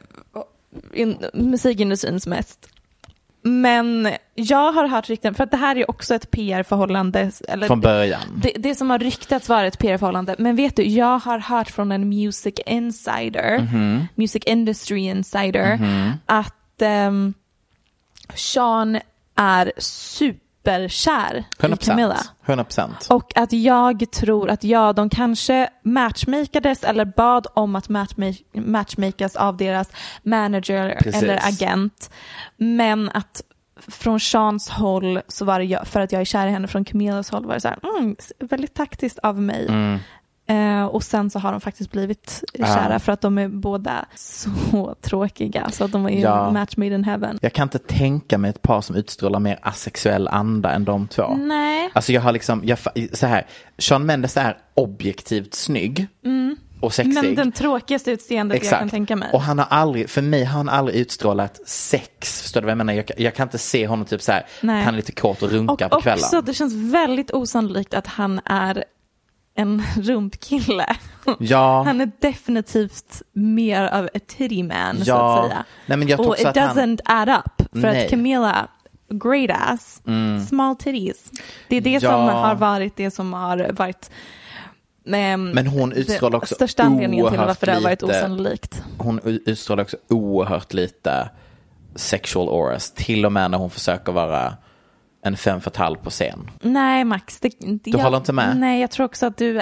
[0.93, 2.69] in, musikindustrins mest.
[3.48, 7.32] Men jag har hört rykten, för att det här är också ett PR-förhållande.
[7.48, 8.22] Eller Från början.
[8.36, 10.36] det, det som har ryktats vara ett PR-förhållande.
[10.38, 14.08] Men vet du, jag har hört från en music insider, Mhm.
[14.16, 15.80] music industry insider,
[16.26, 17.34] att um,
[18.36, 19.00] Sean
[19.36, 19.72] är
[20.68, 22.13] superkär i 100 Camilla.
[22.13, 22.32] procent.
[22.45, 23.07] 100 procent.
[23.09, 29.36] Och att jag tror att ja, de kanske matchmakades eller bad om att matchma- matchmakas
[29.36, 29.89] av deras
[30.24, 31.24] manager Precis.
[31.24, 32.11] eller agent.
[32.57, 33.41] Men att
[33.88, 36.86] från Seans håll så var det jag, för att jag är kär i henne, från
[36.86, 39.68] Camillas håll var det så här, mm, väldigt taktiskt av mig.
[39.68, 39.99] Mm.
[40.48, 44.95] Eh, och sen så har de faktiskt blivit kära för att de är båda så
[45.02, 45.70] tråkiga.
[45.72, 46.52] Så att de är ju Ja.
[46.52, 47.39] match made in heaven.
[47.41, 51.36] Jag kan inte tänka mig ett par som utstrålar mer asexuell anda än de två.
[51.36, 51.89] Nej.
[51.93, 52.80] Alltså jag har liksom, jag,
[53.14, 56.08] så här, Sean Mendes är objektivt snygg
[56.82, 57.12] och sexig.
[57.12, 57.26] Mm.
[57.26, 59.30] Men den tråkigaste utseendet jag kan tänka mig.
[59.34, 62.41] Och han har aldrig, för mig har han aldrig utstrålat sex.
[62.41, 62.93] Förstår du vad jag menar?
[62.93, 64.84] Jag, jag kan inte se honom typ så här, Nej.
[64.84, 66.24] han är lite kåt och runkar Och på kvällen.
[66.24, 68.84] också, det känns väldigt osannolikt att han är
[69.58, 70.95] en rumpkille.
[71.39, 71.84] Ja.
[71.84, 75.39] Han är definitivt mer av a titty man, så Ja.
[75.39, 75.64] att säga.
[75.86, 77.70] Nej, men jag och it att han- doesn't add up.
[77.72, 77.91] För Nej.
[77.91, 78.03] Mm.
[78.03, 78.68] att Camilla,
[79.10, 80.01] great ass,
[80.49, 81.32] small titties.
[81.68, 81.99] Det är det Ja.
[81.99, 84.12] som har varit det som har varit
[85.08, 88.84] ehm, Men hon utstrålar också största anledningen till varför det har varit lite- osannolikt.
[88.97, 91.30] Hon utstrålar också oerhört lite
[91.95, 92.91] sexual auras.
[92.91, 94.53] Till och med när hon försöker vara
[95.24, 96.49] en fem fatale på scen.
[96.61, 98.57] Nej Max, det, det, Du håller inte med?
[98.57, 99.61] Nej, jag tror också att du,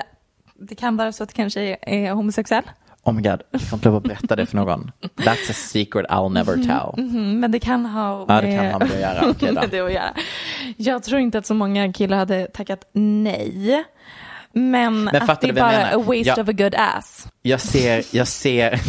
[0.60, 2.64] det kan vara så att du kanske är, homosexuell.
[3.04, 4.92] Oh my god, du får inte lov att berätta det för någon.
[5.16, 7.04] That's a secret I'll never tell.
[7.08, 9.30] Mm, men det kan ha Ja, det kan ha med det att göra.
[9.30, 9.54] Okej då.
[9.54, 10.14] med det att göra.
[10.78, 13.84] Jag tror inte att så många killar hade tackat nej.
[14.54, 15.94] Men, fattar att det är jag bara menar?
[15.94, 16.42] a waste Ja.
[16.42, 17.28] of a good ass.
[17.42, 18.80] Jag ser, jag ser,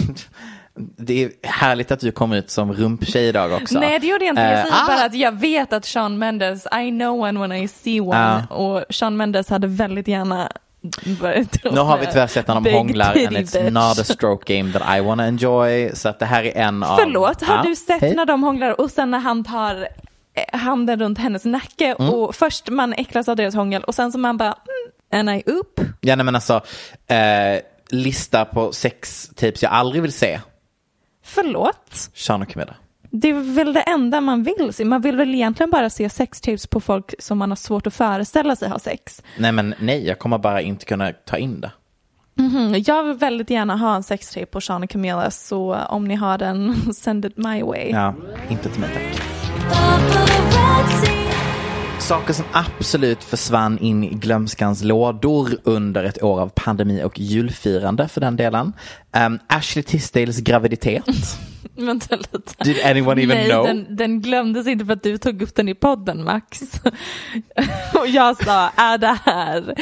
[0.78, 3.78] det är härligt att du kom ut som rumptjej idag också.
[3.80, 4.86] Nej det gjorde jag inte, jag säger ah!
[4.86, 8.46] bara att jag vet att Sean Mendes, I know one when I see one.
[8.50, 10.50] Och Sean Mendes hade väldigt gärna
[11.64, 13.72] Nu har vi tyvärr sett när de hånglar and it's bitch.
[13.72, 15.90] not a stroke game that I wanna enjoy.
[15.94, 16.96] Så att det här är en av...
[16.96, 18.14] Förlåt, har Ja, du sett hej.
[18.16, 19.88] när de hånglar och sen när han tar
[20.34, 22.14] eh, handen runt hennes nacke Mm.
[22.14, 24.54] och först man äcklas av deras hångel och sen så man bara
[25.12, 25.80] mm, and I oop.
[26.00, 26.54] Ja, nej, men alltså,
[27.06, 27.60] eh,
[27.90, 30.40] lista på sex tips jag aldrig vill se.
[31.26, 32.10] Förlåt?
[32.14, 32.74] Sean och Camilla.
[33.10, 34.84] Det är väl det enda man vill se.
[34.84, 38.56] Man vill väl egentligen bara se sextips på folk som man har svårt att föreställa
[38.56, 39.22] sig ha sex.
[39.38, 41.70] Nej, men nej, jag kommer bara inte kunna ta in det.
[42.38, 46.14] Mm, jag vill väldigt gärna ha en sextape på Sean och Camilla så om ni
[46.14, 47.90] har den, send it my way.
[47.90, 48.14] Ja,
[48.48, 49.22] inte till mig tack.
[52.07, 58.09] Saker som absolut försvann in i glömskans lådor under ett år av pandemi och julfirande
[58.09, 58.72] för den delen.
[59.26, 61.04] Um, Ashley Tisdales graviditet.
[61.76, 62.64] Vänta lite.
[62.64, 63.66] Did anyone even Nej, know?
[63.66, 66.61] Den, den glömdes inte för att du tog upp den i podden Max.
[67.94, 69.74] och jag sa, är det här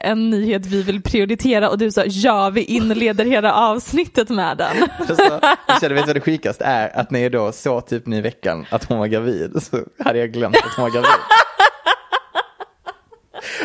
[0.00, 1.70] en nyhet vi vill prioritera?
[1.70, 4.88] Och du sa, ja vi inleder hela avsnittet med den.
[4.98, 6.98] Alltså, jag känner, vet du vad det sjukaste är?
[6.98, 10.18] Att när jag då såg typ nu i veckan att hon var gravid så hade
[10.18, 11.10] jag glömt att hon var gravid.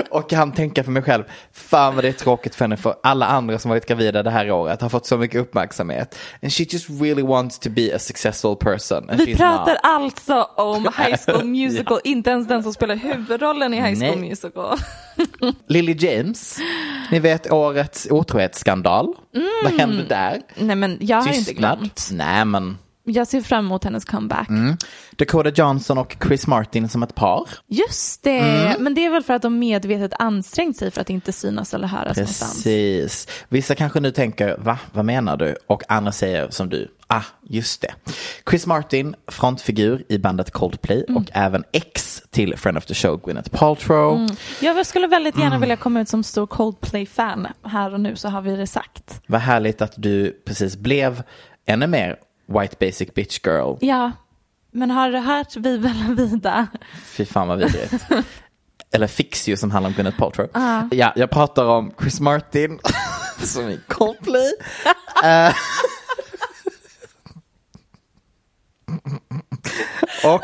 [0.09, 1.23] Och kan tänka för mig själv,
[1.53, 4.51] fan vad det är tråkigt för henne för alla andra som varit gravida det här
[4.51, 6.15] året har fått så mycket uppmärksamhet.
[6.43, 9.09] And she just really wants to be a successful person.
[9.25, 9.79] Vi pratar not.
[9.83, 14.29] alltså om High School Musical, inte ens den som spelar huvudrollen i High School Nej.
[14.29, 14.77] Musical.
[15.67, 16.57] Lily James,
[17.11, 19.13] ni vet årets otrohetsskandal.
[19.63, 20.41] Vad hände där?
[20.55, 21.77] Nej men jag har inte Tystnad?
[21.79, 22.09] glömt.
[22.11, 22.77] Nej men.
[23.11, 24.47] Jag ser fram emot hennes comeback.
[25.17, 27.49] Dakota Johnson och Chris Martin som ett par.
[27.67, 28.83] Just det, Mm.
[28.83, 31.87] men det är väl för att de medvetet ansträngt sig för att inte synas eller
[31.87, 32.53] höras någonstans.
[32.53, 33.27] Precis.
[33.49, 35.55] Vissa kanske nu tänker, va, vad menar du?
[35.67, 37.93] Och andra säger som du, ah, just det.
[38.49, 41.17] Chris Martin, frontfigur i bandet Coldplay Mm.
[41.17, 44.27] och även ex till Friend of the Show, Gwyneth Paltrow.
[44.61, 45.61] Jag skulle väldigt gärna Mm.
[45.61, 49.21] vilja komma ut som stor Coldplay-fan här och nu så har vi det sagt.
[49.27, 51.23] Vad härligt att du precis blev
[51.65, 52.15] ännu mer
[52.49, 53.77] white basic bitch girl.
[53.81, 54.11] Ja,
[54.71, 56.67] men har du hört la vida?
[57.05, 57.93] Fy fan vad vidrigt.
[58.91, 60.49] Eller Fix You som handlar om Gwyneth Paltrow.
[60.91, 62.79] Ja, jag pratar om Chris Martin
[63.43, 64.53] som i Coldplay.
[65.23, 65.53] Eh.
[70.23, 70.41] och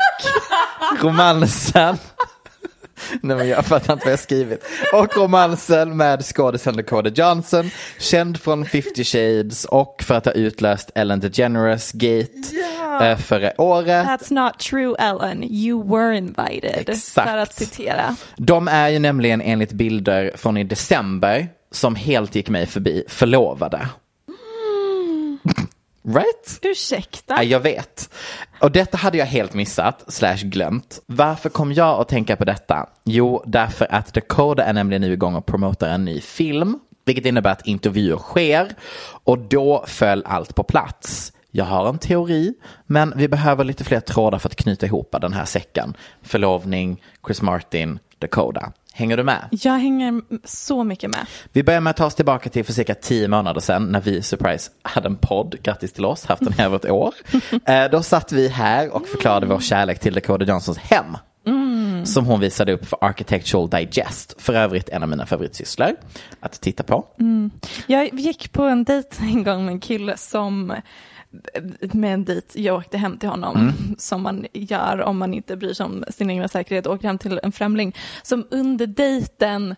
[1.02, 1.98] romansen.
[3.20, 4.64] Nej men jag fattar inte vad jag skrivit.
[4.92, 10.90] Och romansen med skådisen Dakota Johnson, känd från 50 Shades och för att ha utlöst
[10.94, 12.32] Ellen DeGeneres Gate
[13.02, 14.06] eh, förra året.
[14.06, 16.88] That's not true Ellen, you were invited.
[16.88, 17.30] Exakt.
[17.30, 18.16] För att citera.
[18.36, 23.88] De är ju nämligen enligt bilder från i december som helt gick mig förbi förlovade.
[26.06, 26.58] Right?
[26.62, 27.34] Ursäkta?
[27.36, 28.10] Ja, jag vet.
[28.60, 31.00] Och detta hade jag helt missat, slash glömt.
[31.06, 32.88] Varför kom jag att tänka på detta?
[33.04, 36.78] Jo, därför att Dakota är nämligen nu igång och promotar en ny film.
[37.04, 38.74] Vilket innebär att intervjuer sker.
[39.24, 41.32] Och då föll allt på plats.
[41.50, 42.54] Jag har en teori,
[42.86, 45.96] men vi behöver lite fler trådar för att knyta ihop den här säcken.
[46.22, 48.72] Förlovning, Chris Martin, Dakota.
[48.92, 49.48] Hänger du med?
[49.50, 51.26] Jag hänger så mycket med.
[51.52, 54.22] Vi börjar med att ta oss tillbaka till för cirka tio månader sedan när vi,
[54.22, 55.56] surprise, hade en podd.
[55.62, 57.14] Grattis till oss, haft den här ett år.
[57.66, 61.16] Eh, då satt vi här och förklarade vår kärlek till Dakota Johnsons hem.
[62.04, 64.34] Som hon visade upp för Architectural Digest.
[64.38, 65.96] För övrigt en av mina favoritsysslor
[66.40, 67.06] att titta på.
[67.86, 70.72] Jag gick på en dejt en gång med en kille som
[71.92, 75.74] med en dejt, jag åkte hem till honom som man gör om man inte bryr
[75.74, 79.76] sig om sin egna säkerhet, åker hem till en främling som under dejten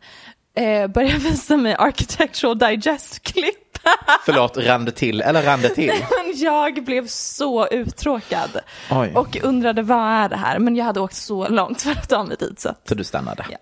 [0.56, 3.78] eh, började visa mig Architectural Digest-klipp.
[4.24, 5.92] Förlåt, rann det till eller rann det till?
[6.34, 8.50] Jag blev så uttråkad
[8.90, 9.12] Oj.
[9.14, 10.59] och undrade vad är det här?
[10.59, 13.04] Men jag hade åkt så långt för att ta mig dit så att Så du
[13.04, 13.46] stannade.
[13.50, 13.59] Ja.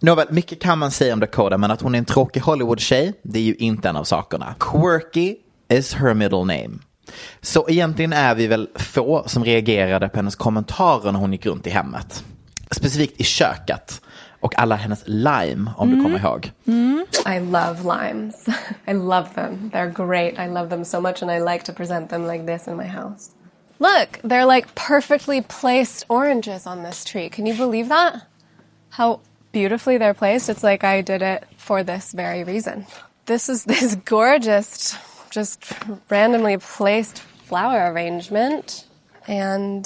[0.00, 3.38] Nåväl, mycket kan man säga om Dakota, men att hon är en tråkig Hollywood-tjej, det
[3.38, 4.54] är ju inte en av sakerna.
[4.60, 5.36] Quirky
[5.68, 6.70] is her middle name.
[7.40, 11.66] Så egentligen är vi väl få som reagerade på hennes kommentarer när hon gick runt
[11.66, 12.24] i hemmet.
[12.70, 14.00] Specifikt i köket.
[14.40, 16.52] Och alla hennes lime, om du kommer ihåg.
[17.26, 18.46] I love limes.
[18.86, 19.70] I love them.
[19.74, 20.38] They're great.
[20.38, 22.86] I love them so much, and I like to present them like this in my
[22.86, 23.30] house.
[23.78, 27.28] Look, they're like perfectly placed oranges on this tree.
[27.28, 28.22] Can you believe that?
[28.90, 29.20] How
[29.52, 30.48] beautifully they're placed.
[30.48, 32.86] It's like I did it for this very reason.
[33.26, 34.96] This is this gorgeous,
[35.32, 35.72] just
[36.08, 37.18] randomly placed
[37.48, 38.84] flower arrangement.
[39.28, 39.84] And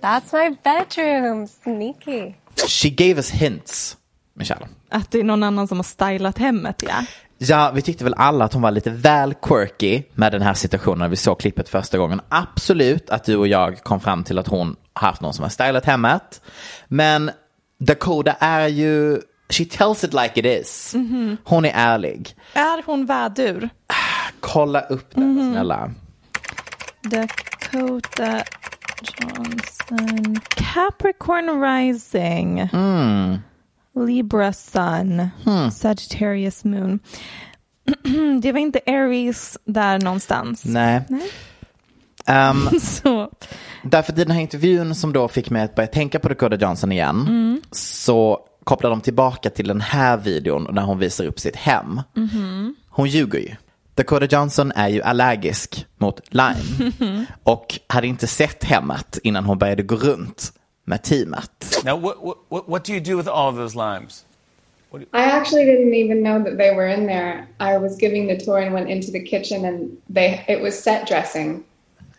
[0.00, 1.46] that's my bedroom.
[1.46, 2.34] Sneaky.
[2.68, 3.96] She gave us hints,
[4.34, 4.68] Michelle.
[4.90, 7.04] att det är någon annan som har stylat hemmet ja.
[7.38, 10.98] Ja, vi tyckte väl alla att hon var lite väl quirky med den här situationen
[10.98, 12.20] när vi såg klippet första gången.
[12.28, 15.84] Absolut att du och jag kom fram till att hon haft någon som har stylat
[15.84, 16.40] hemmet.
[16.88, 17.30] Men
[17.78, 20.94] Dakota är ju, she tells it like it is.
[21.44, 22.36] Hon är ärlig.
[22.54, 23.68] Är hon vädur?
[24.44, 25.90] Kolla upp det snälla.
[27.02, 28.42] Dakota
[29.18, 30.36] Johnson.
[30.56, 32.68] Capricorn Rising.
[34.06, 35.70] Libra Sun, Hmm.
[35.70, 36.98] Sagittarius Moon.
[38.42, 40.64] det var inte Aries där någonstans.
[40.64, 41.00] Nej.
[42.26, 43.30] Ehm, Så,
[43.82, 46.92] Därför i den här intervjun som då fick mig att börja tänka på Dakota Johnson
[46.92, 52.00] igen så kopplar de tillbaka till den här videon när hon visar upp sitt hem.
[52.88, 53.54] Hon ljuger ju.
[53.94, 56.92] Dakota Johnson är ju allergisk mot lime
[57.42, 60.52] och hade inte sett hemmet innan hon började gå runt
[60.84, 61.80] med teamet.
[61.84, 64.24] Now, what, what- what, what do you do with all those limes?
[65.12, 67.46] I actually didn't even know that they were in there.
[67.58, 71.08] I was giving the tour and went into the kitchen and they it was set
[71.08, 71.64] dressing.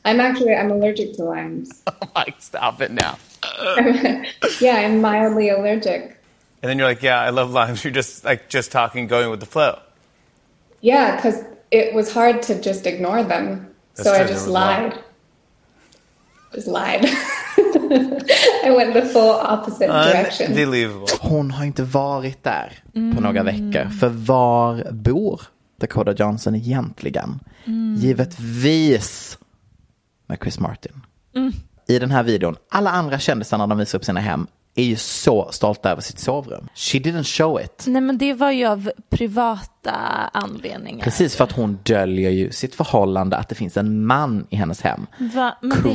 [0.03, 1.69] I'm actually I'm allergic to limes.
[1.87, 3.17] Oh Mike, stop it now.
[4.61, 6.17] yeah, I'm mildly allergic.
[6.61, 7.83] And then you're like, yeah, I love limes.
[7.85, 9.79] You're just like just talking, going with the flow.
[10.81, 11.35] Yeah, cuz
[11.71, 13.65] it was hard to just ignore them.
[13.95, 14.81] That's so I just a lot.
[14.81, 14.93] lied.
[16.53, 17.05] Just lied.
[18.65, 20.51] I went the full opposite direction.
[20.51, 21.07] Unbelievable.
[21.21, 22.83] Hon har inte varit där
[23.15, 23.89] på några veckor.
[23.89, 25.41] För var bor
[25.79, 27.39] Dakota Johnson egentligen?
[27.97, 29.37] Givetvis
[30.27, 31.01] med Chris Martin.
[31.87, 34.95] I den här videon, alla andra kändisar när de visar upp sina hem är ju
[34.95, 36.67] så stolta över sitt sovrum.
[36.75, 37.83] She didn't show it.
[37.87, 39.91] nej men det var ju av privata
[40.33, 41.03] anledningar.
[41.03, 44.81] Precis för att hon döljer ju sitt förhållande att det finns en man i hennes
[44.81, 45.07] hem.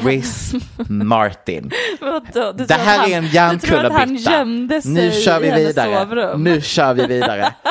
[0.02, 0.52] Chris
[0.88, 1.70] Martin.
[2.00, 2.52] Vadå?
[2.52, 3.22] Du Det här han- är en
[3.58, 4.32] Du tror att han hjärnkullerbytta.
[4.32, 5.98] gömde sig Nu kör vi i vidare.
[5.98, 6.44] sovrum?
[6.44, 7.54] Nu kör vi vidare.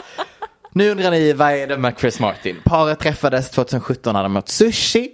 [0.72, 2.56] Nu undrar ni, vad är det med Chris Martin?
[2.64, 5.10] Paret träffades 2017 när de åt sushi.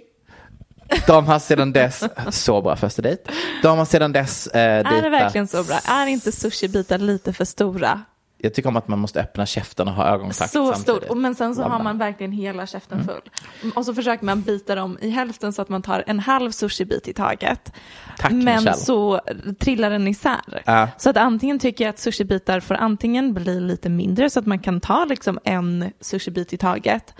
[1.06, 3.22] De har sedan dess, så bra första dejt.
[3.62, 4.60] De har sedan dess eh,
[4.96, 5.78] Är det verkligen så bra?
[5.88, 8.00] Är inte sushibitar lite för stora?
[8.38, 11.10] Jag tycker om att man måste öppna käften och ha ögonkontakt Så samtidigt.
[11.10, 11.84] Och Men sen så har Blanda.
[11.84, 13.06] man verkligen hela käften Mm.
[13.08, 13.72] full.
[13.74, 17.08] Och så försöker man bita dem i hälften så att man tar en halv sushibit
[17.08, 17.72] i taget.
[18.18, 18.74] Tack, Men Michelle.
[18.74, 19.20] så
[19.60, 20.62] trillar den isär.
[20.64, 20.88] Ja.
[20.98, 24.58] Så att antingen tycker jag att sushibitar får antingen bli lite mindre så att man
[24.58, 27.14] kan ta liksom en sushibit i taget.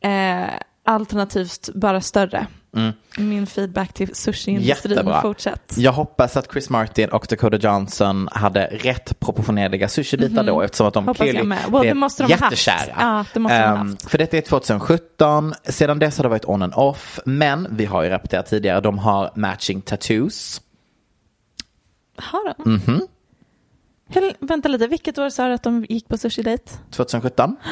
[0.00, 0.46] Eh,
[0.84, 2.46] alternativt bara större.
[3.16, 4.98] Min feedback till sushiindustrin Mm.
[5.08, 5.22] Jättebra.
[5.22, 5.74] fortsätt.
[5.76, 10.94] Jag hoppas att Chris Martin och Dakota Johnson hade rätt proportionerliga sushibitar då eftersom att
[10.94, 11.06] de.
[11.06, 11.48] Hoppas clearly.
[11.70, 12.94] Well, det måste de jättekära.
[12.98, 14.10] Ja, det måste de Ehm, haft.
[14.10, 15.54] För detta är 2017.
[15.64, 17.20] Sedan dess har det varit on and off.
[17.24, 20.60] Men vi har ju rapporterat tidigare, de har matching tattoos.
[22.16, 22.70] Har de?
[22.70, 23.00] Mhm.
[24.08, 26.72] Hur, vänta lite, vilket år sa du att de gick på sushi-dejt?
[26.90, 27.56] 2017.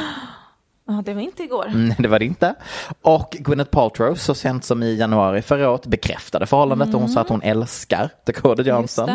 [0.90, 1.70] Ja, det var inte igår.
[1.74, 2.54] Nej, det var det inte.
[3.02, 7.20] Och Gwyneth Paltrow så sent som i januari förra året bekräftade förhållandet och hon sa
[7.20, 9.10] att hon älskar Dakota Johnson.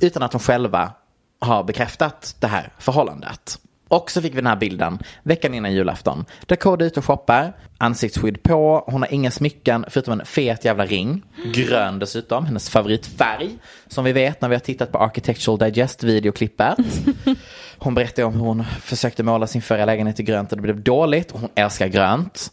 [0.00, 0.92] Utan att hon själva
[1.40, 3.58] har bekräftat det här förhållandet.
[3.88, 6.24] Och så fick vi den här bilden veckan innan julafton.
[6.46, 10.86] Dakota är ute och shoppar, ansiktsskydd på, hon har inga smycken förutom en fet jävla
[10.86, 11.22] ring.
[11.54, 13.58] Grön dessutom, hennes favoritfärg.
[13.88, 16.78] Som vi vet när vi har tittat på Architectural Digest videoklippet.
[17.78, 20.82] Hon berättade om hur hon försökte måla sin förra lägenhet i grönt och det blev
[20.82, 21.32] dåligt.
[21.32, 22.50] Och hon älskar grönt.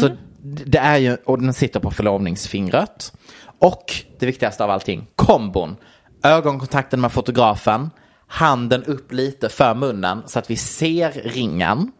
[0.00, 0.10] Så
[0.42, 3.12] det är ju, och den sitter på förlovningsfingret.
[3.58, 5.76] Och det viktigaste av allting, kombon.
[6.22, 7.90] Ögonkontakten med fotografen,
[8.26, 11.90] handen upp lite för munnen så att vi ser ringen.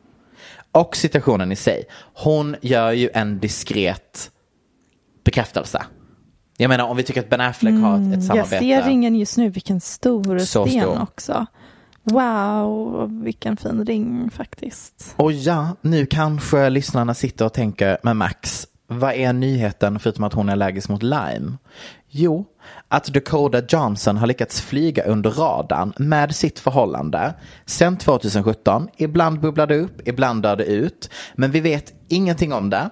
[0.72, 1.84] Och situationen i sig.
[2.14, 4.30] Hon gör ju en diskret
[5.24, 5.82] bekräftelse.
[6.56, 8.58] Jag menar om vi tycker att Ben Affleck har ett, ett Jag samarbete.
[8.58, 11.02] ser ringen just nu, vilken stor Så sten stor.
[11.02, 11.46] också.
[12.02, 15.14] Wow, vilken fin ring faktiskt.
[15.16, 20.32] Och ja, nu kanske lyssnarna sitter och tänker, men Max, vad är nyheten förutom att
[20.32, 21.52] hon är allergisk mot lime?
[22.08, 22.44] Jo,
[22.88, 27.34] att Dakota Johnson har lyckats flyga under radarn med sitt förhållande
[27.66, 28.88] sen 2017.
[28.96, 31.10] Ibland bubblar det upp, ibland dör det ut.
[31.34, 32.90] Men vi vet ingenting om det.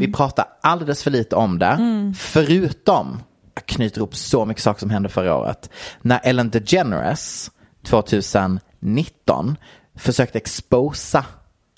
[0.00, 1.78] Vi pratar alldeles för lite om det.
[2.18, 3.20] Förutom,
[3.54, 5.70] jag knyter ihop så mycket saker som hände förra året.
[6.02, 7.50] När Ellen DeGeneres
[7.86, 9.56] 2019
[9.96, 11.24] försökte exposa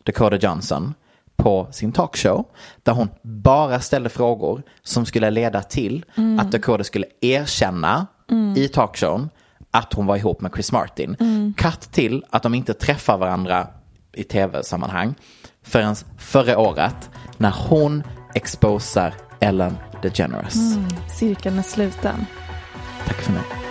[0.05, 0.95] Dakota Johnson
[1.37, 2.45] på sin talkshow
[2.83, 6.05] där hon bara ställde frågor som skulle leda till
[6.41, 8.07] att Dakota skulle erkänna
[8.57, 9.31] i talkshowen
[9.71, 11.17] att hon var ihop med Chris Martin.
[11.57, 13.67] Cut till att de inte träffar varandra
[14.13, 15.15] i tv-sammanhang
[15.63, 18.03] förrän förra året när hon
[18.35, 20.55] exposar Ellen DeGeneres.
[21.19, 22.27] Cirkeln är sluten.
[23.07, 23.64] Tack för mig.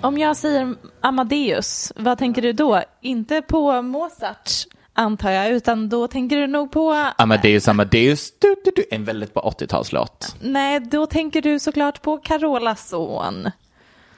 [0.00, 2.82] Om jag säger Amadeus, vad tänker du då?
[3.00, 4.50] Inte på Mozart
[4.92, 7.10] antar jag, utan då tänker du nog på...
[7.18, 10.36] Amadeus Amadeus, du, du, du, en väldigt bra 80-talslåt.
[10.40, 13.50] Nej, då tänker du såklart på Carolas son.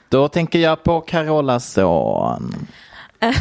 [0.09, 2.55] Då tänker jag på Carolas son.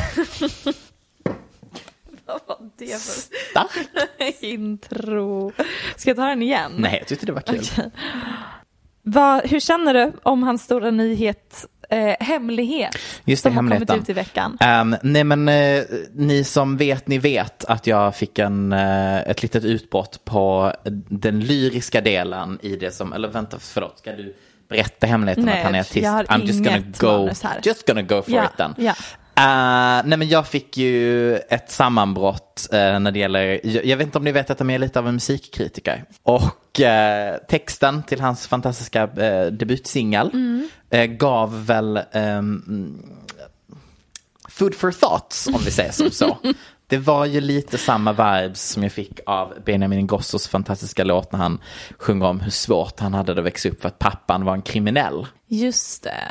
[2.25, 3.89] Vad var det för Stark.
[4.43, 5.51] intro?
[5.95, 6.71] Ska jag ta den igen?
[6.77, 7.61] Nej, jag tyckte det var kul.
[7.71, 7.91] Okej.
[9.01, 13.91] Vad, hur känner du om hans stora nyhet eh, hemlighet Just det, som har kommit
[14.03, 14.57] ut i veckan.
[14.59, 15.83] Ehm, nej men eh,
[16.13, 20.73] ni som vet, ni vet att jag fick en, eh, ett litet utbrott på
[21.09, 24.35] den lyriska delen i det som, eller vänta, förlåt, ska du
[24.69, 25.95] berätta hemligheten Nej, att han är artist?
[25.95, 27.59] jag har I'm just gonna go, manus här.
[27.63, 28.73] just gonna go for Ja, it then.
[28.77, 28.93] ja.
[29.39, 34.05] Eh, nej men jag fick ju ett sammanbrott eh, när det gäller, jag, jag vet
[34.05, 36.03] inte om ni vet att jag är lite av en musikkritiker.
[36.23, 39.07] Och eh, texten till hans fantastiska
[39.51, 41.17] debutsingel Mm.
[41.17, 43.01] gav väl ehm,
[44.49, 46.37] food for thoughts om vi säger som så.
[46.87, 51.39] Det var ju lite samma vibes som jag fick av Benjamin Ingrossos fantastiska låt när
[51.39, 51.59] han
[51.97, 54.61] sjunger om hur svårt han hade det att växa upp för att pappan var en
[54.61, 55.27] kriminell.
[55.47, 56.23] Just det.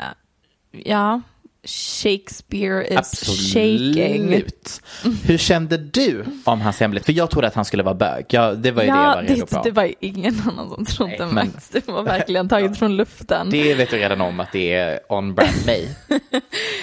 [0.71, 1.21] Ja,
[1.63, 4.33] Shakespeare is shaking.
[4.33, 4.81] Absolut.
[5.25, 7.05] Hur kände du om hans hemlighet?
[7.05, 8.25] För jag trodde att han skulle vara bög.
[8.29, 9.61] Jag, det var ju det jag Ja, var redo det, på.
[9.63, 11.69] det var ingen annan som trodde Nej, men- Max.
[11.69, 13.49] Det var verkligen taget från luften.
[13.49, 15.95] Det vet du redan om att det är on brand mig.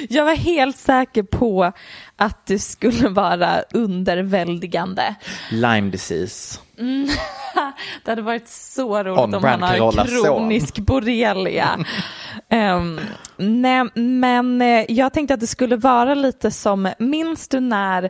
[0.08, 1.72] Jag var helt säker på
[2.16, 5.14] att det skulle vara underväldigande.
[5.50, 6.58] Lime disease.
[8.04, 11.78] Det hade varit så roligt On om han har kronisk borrelia.
[12.50, 13.00] um,
[13.38, 18.08] nej, men eh, jag tänkte att det skulle vara lite som, minns du när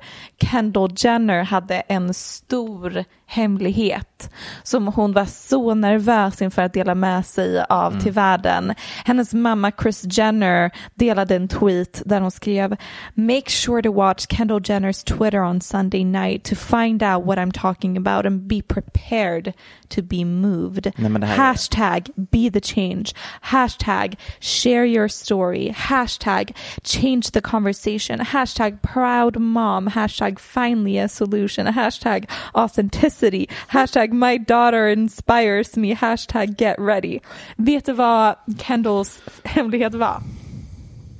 [0.50, 4.30] Kendall Jenner hade en stor hemlighet
[4.62, 8.04] som hon var så nervös inför att dela med sig av Mm.
[8.04, 8.74] till världen.
[9.04, 12.76] Hennes mamma Kris Jenner delade en tweet där hon skrev
[13.14, 17.52] Make sure to watch Kendall Jenners Twitter on Sunday night to find out what I'm
[17.52, 19.52] talking about and be prepared
[19.88, 20.92] to be moved.
[20.96, 23.14] Nej, Hashtag be the change.
[23.42, 25.74] Hashtag share your story.
[25.76, 26.54] Hashtag
[26.84, 28.20] change the conversation.
[28.20, 29.88] Hashtag proud mom.
[29.88, 31.66] Hashtag finally a solution.
[31.66, 33.48] Hashtag authenticity.
[33.68, 35.94] Hashtag my daughter inspires me.
[35.94, 37.20] Hashtag get ready.
[37.56, 40.22] Vet du vad Kendalls hemlighet var?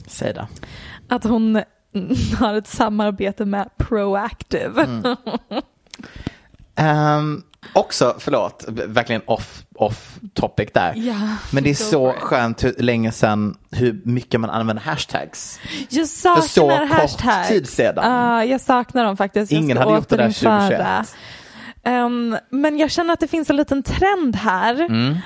[0.07, 0.49] Säg det.
[1.09, 1.63] Att hon
[2.39, 4.83] har ett samarbete med Proactive.
[4.83, 5.17] Mm.
[6.79, 7.43] Ehm,
[7.73, 10.93] också, förlåt, verkligen off, off topic där.
[10.97, 11.15] Ja,
[11.53, 15.61] Men det är så skönt hur länge sedan hur mycket man använder hashtags.
[15.89, 17.49] Jag För så saknar kort hashtags.
[17.49, 18.13] tid sedan.
[18.13, 19.53] Ja, jag saknar dem faktiskt.
[19.53, 21.05] Jag Ingen hade gjort det där återinföra.
[21.05, 21.17] 2021.
[21.85, 24.81] Ehm, men jag känner att det finns en liten trend här.
[24.81, 25.17] Mm.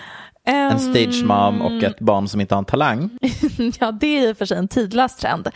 [0.50, 3.10] En stage mom och ett barn som inte har en talang.
[3.80, 5.48] Ja, det är i och för sig en tidlös trend.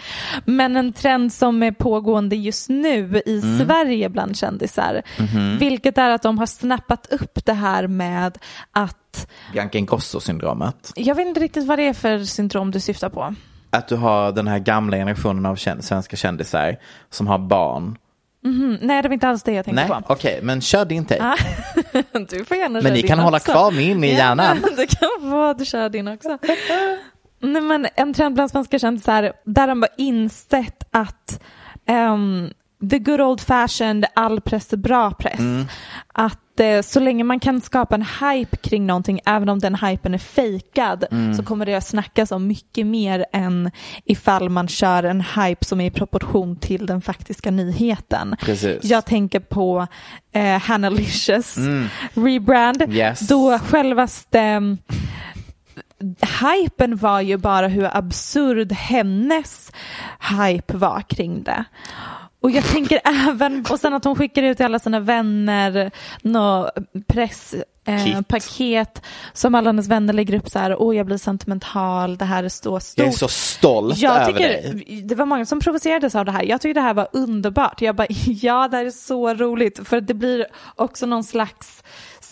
[0.44, 3.58] Men en trend som är pågående just nu i Mm.
[3.66, 5.02] Sverige bland kändisar.
[5.18, 5.58] Mhm.
[5.58, 8.38] Vilket är att de har snappat upp det här med
[8.72, 10.92] att, Bianca Ingrosso-syndromet.
[10.96, 13.34] jag vet inte riktigt vad det är för syndrom du syftar på.
[13.70, 16.76] Att du har den här gamla generationen av känd- svenska kändisar
[17.10, 17.96] som har barn.
[18.44, 20.12] Mhm, Nej, det var inte alls det jag tänkte Nej, på.
[20.12, 21.24] okej, men kör din take.
[21.24, 21.36] Ah,
[22.28, 23.52] du får gärna Men ni kan hålla också.
[23.52, 24.58] kvar min i hjärnan.
[24.62, 26.38] Ja, du kan få du kör din också.
[27.40, 31.42] Nej, men en trend bland svenska kändisar där de har insett att
[31.86, 32.50] ehm,
[32.90, 35.38] the good old fashioned all press är bra press.
[35.38, 35.64] Mm.
[36.12, 36.40] Att
[36.84, 41.04] så länge man kan skapa en hype kring någonting, även om den hypen är fejkad,
[41.10, 41.34] Mm.
[41.34, 43.70] så kommer det att snackas om mycket mer än
[44.04, 48.36] ifall man kör en hype som är i proportion till den faktiska nyheten.
[48.40, 48.84] Precis.
[48.84, 49.86] Jag tänker på
[50.32, 50.60] eh,
[52.14, 52.82] rebrand.
[52.82, 52.96] Mm.
[52.96, 53.28] Yes.
[53.28, 54.60] Då självaste
[56.42, 59.72] hypen var ju bara hur absurd hennes
[60.38, 61.64] hype var kring det.
[62.44, 65.90] Och jag tänker även, och sen att hon skickar ut till alla sina vänner
[66.22, 66.70] nå
[67.06, 72.24] presspaket eh, som alla hennes vänner lägger upp så här, åh jag blir sentimental, det
[72.24, 72.98] här är så stort.
[72.98, 75.02] Jag är så stolt Jag över tycker, dig.
[75.04, 76.42] det var många som provocerades av det här.
[76.42, 77.82] Jag tycker det här var underbart.
[77.82, 79.88] Jag bara, ja det här är så roligt.
[79.88, 81.82] För det blir också någon slags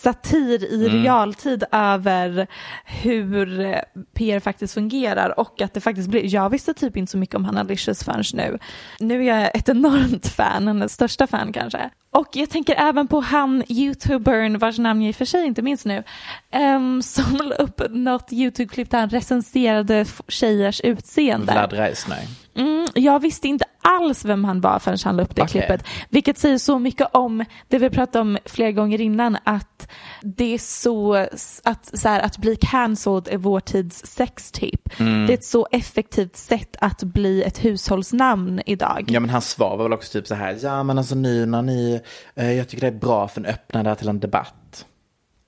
[0.03, 1.03] satir i Mm.
[1.03, 2.47] realtid över
[2.85, 3.79] hur eh,
[4.13, 7.45] PR faktiskt fungerar och att det faktiskt blir, jag visste typ inte så mycket om
[7.45, 8.57] Hanna Licious förrän nu.
[8.99, 11.89] Nu är jag ett enormt fan, hennes största fan kanske.
[12.13, 15.61] Och jag tänker även på han youtubern vars namn jag i och för sig inte
[15.61, 16.03] minns nu,
[16.51, 21.51] ehm, som la upp något youtube-klipp där han recenserade tjejers utseende.
[21.53, 22.19] Vlad Reisner.
[22.55, 25.61] Mm, jag visste inte alls vem han var förrän han la upp det Okej.
[25.61, 25.85] klippet.
[26.09, 29.91] Vilket säger så mycket om det vi pratade om flera gånger innan, att
[30.21, 31.15] det är så,
[31.63, 34.89] att, så här, att bli cancelled är vår tids sextape.
[34.97, 35.27] Mm.
[35.27, 39.05] Det är ett så effektivt sätt att bli ett hushållsnamn idag.
[39.07, 41.61] Ja men hans svar var väl också typ så här, ja men alltså nu när
[41.61, 42.01] ni,
[42.35, 44.85] jag tycker det är bra för en öppnar det här till en debatt.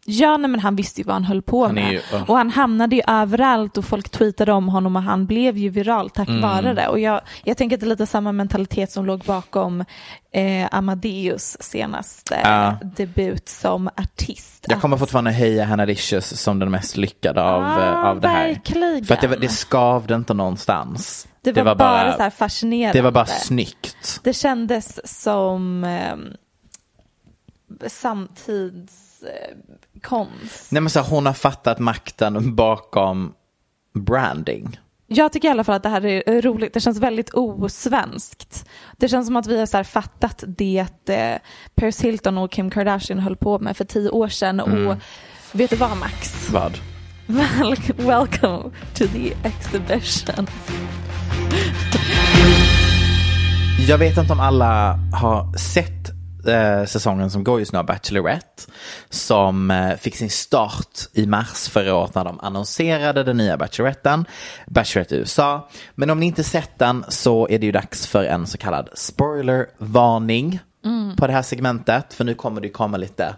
[0.08, 1.92] Ja, nej, men han visste ju vad han höll på Han med.
[1.92, 2.30] ju- oh.
[2.30, 6.10] Och han hamnade ju överallt och folk tweetade om honom och han blev ju viral
[6.10, 6.42] tack Mm.
[6.42, 6.88] vare det.
[6.88, 9.86] Och jag, jag tänker att det är lite samma mentalitet som låg bakom
[10.32, 12.78] eh, Amadeus senaste Ja.
[12.98, 14.66] debut som artist.
[14.70, 18.28] Jag kommer fortfarande höja Hannah Licious som den mest lyckade av, Ja, eh, av det
[18.28, 18.48] här.
[18.48, 19.06] verkligen.
[19.06, 21.28] För att det, var- det skavde inte någonstans.
[21.42, 22.98] det var, bara, så här fascinerande.
[23.00, 24.20] Det var bara snyggt.
[24.24, 26.16] Det kändes som eh,
[27.88, 30.72] samtidskonst.
[30.72, 33.34] Nej men så här, hon har fattat makten bakom
[33.94, 34.80] branding.
[35.08, 36.74] Jag tycker i alla fall att det här är roligt.
[36.74, 38.66] Det känns väldigt osvenskt.
[38.98, 41.38] Det känns som att vi har så fattat det eh,
[41.76, 44.60] Paris Hilton och Kim Kardashian höll på med för tio år sedan.
[44.60, 44.88] Mm.
[44.88, 44.98] Och
[45.52, 46.50] vet du vad Max?
[46.50, 46.78] Vad?
[47.28, 50.48] Wel welcome to the exhibition.
[53.88, 56.15] Jag vet inte om alla har sett
[56.48, 58.64] eh, säsongen som går just nu av Bachelorette.
[59.10, 64.26] Som eh, fick sin start i mars förra året när de annonserade den nya Bacheloretten.
[64.68, 65.70] Bachelorette USA.
[65.96, 68.90] Men om ni inte sett den så är det ju dags för en så kallad
[68.94, 70.60] spoilervarning
[71.18, 72.14] på det här segmentet.
[72.14, 73.36] För nu kommer det komma lite,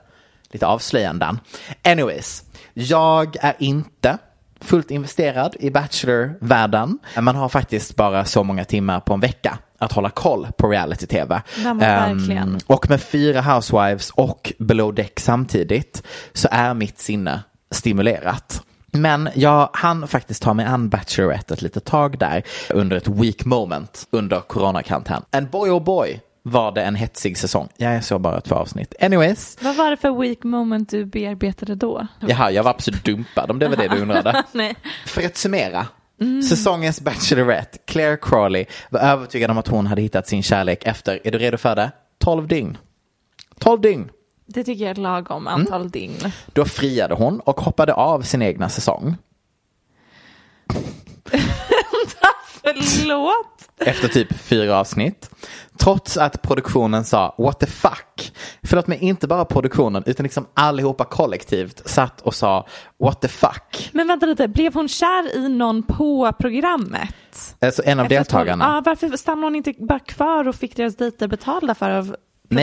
[0.51, 1.39] lite avslöjanden.
[1.83, 2.43] Anyways,
[2.73, 4.17] jag är inte
[4.61, 6.99] fullt investerad i Bachelor-världen.
[7.19, 11.41] Man har faktiskt bara så många timmar på en vecka att hålla koll på reality-tv.
[11.75, 12.59] Verkligen.
[12.67, 16.03] och med fyra housewives och below deck samtidigt
[16.33, 18.63] så är mitt sinne stimulerat.
[18.91, 23.45] Men jag hann faktiskt ta mig an Bachelorette ett litet tag där under ett weak
[23.45, 25.23] moment under coronakarantän.
[25.31, 27.69] And boy oh boy var det en hetsig säsong.
[27.77, 28.93] Jag såg bara två avsnitt.
[29.01, 32.07] Anyways, Vad var det för weak moment du bearbetade då?
[32.19, 34.43] jaha, jag var absolut dumpad om det var det du undrade.
[35.07, 35.87] För att summera.
[36.49, 41.31] Säsongens Bachelorette, Claire Crawley, var övertygad om att hon hade hittat sin kärlek efter, är
[41.31, 41.91] du redo för det?
[42.17, 42.77] 12 dygn.
[43.59, 44.09] 12 dygn.
[44.45, 45.91] Det tycker jag är ett lagom antal Mm.
[45.91, 46.31] dygn.
[46.53, 49.15] Då friade hon och hoppade av sin egna säsong.
[52.63, 53.56] Förlåt.
[53.79, 55.29] Efter typ fyra avsnitt.
[55.79, 58.31] Trots att produktionen sa what the fuck.
[58.63, 62.67] Förlåt mig, inte bara produktionen utan liksom allihopa kollektivt satt och sa
[62.99, 63.89] what the fuck.
[63.93, 67.55] Men vänta lite, blev hon kär i någon på programmet?
[67.61, 68.65] Alltså en av Efter att hon- deltagarna.
[68.65, 72.15] Ja, varför stannade hon inte bara kvar och fick deras dejter betalda för av Nej.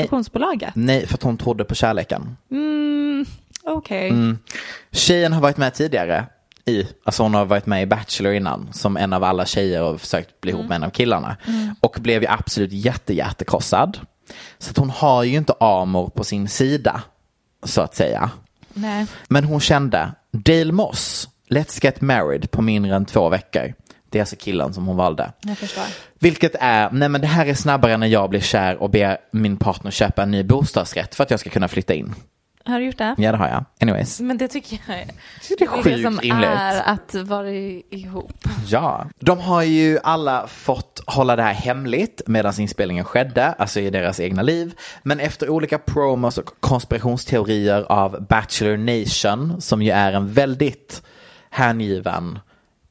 [0.03, 0.73] produktionsbolaget?
[0.75, 2.37] Nej, för att hon trodde på kärleken.
[2.51, 3.25] Mm,
[3.67, 4.09] Okej.
[4.09, 4.39] Mm.
[4.93, 6.27] Tjejen har varit med tidigare.
[6.67, 10.01] I, alltså hon har varit med i Bachelor innan som en av alla tjejer och
[10.01, 11.37] försökt bli ihop med en av killarna.
[11.81, 13.99] Och blev ju absolut jätte, jättekrossad.
[14.59, 17.03] Så att hon har ju inte Amor på sin sida,
[17.63, 18.31] så att säga.
[18.75, 19.07] Nej.
[19.29, 23.75] Men hon kände, Dale Moss, let's get married på mindre än två veckor.
[24.11, 25.33] Det är alltså killen som hon valde.
[25.41, 25.85] Jag förstår.
[26.19, 29.57] Vilket är, nej men det här är snabbare när jag blir kär och ber min
[29.57, 32.15] partner köpa en ny bostadsrätt för att jag ska kunna flytta in.
[32.67, 33.15] Har du gjort det?
[33.19, 33.65] Ja det har jag.
[33.81, 34.21] Anyways.
[34.21, 35.07] Men det tycker jag är
[35.59, 36.49] Det är sjukt som rimligt.
[36.49, 37.51] är att vara
[37.91, 38.49] ihop.
[38.67, 43.91] Ja, de har ju alla fått hålla det här hemligt medan inspelningen skedde, alltså i
[43.91, 44.75] deras egna liv.
[45.03, 51.03] Men efter olika promos och konspirationsteorier av Bachelor Nation, som ju är en väldigt
[51.51, 52.39] hängiven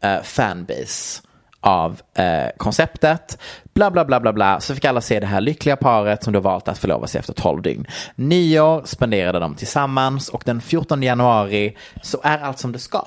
[0.03, 1.21] eh, fanbase
[1.64, 3.38] av eh, konceptet.
[3.74, 4.59] Bla, bla, bla, bla, bla.
[4.59, 7.34] Så fick alla se det här lyckliga paret som då valt att förlova sig efter
[7.34, 7.86] 12 dygn.
[8.16, 13.05] Nyår spenderade de tillsammans och den 14 januari så är allt som det ska.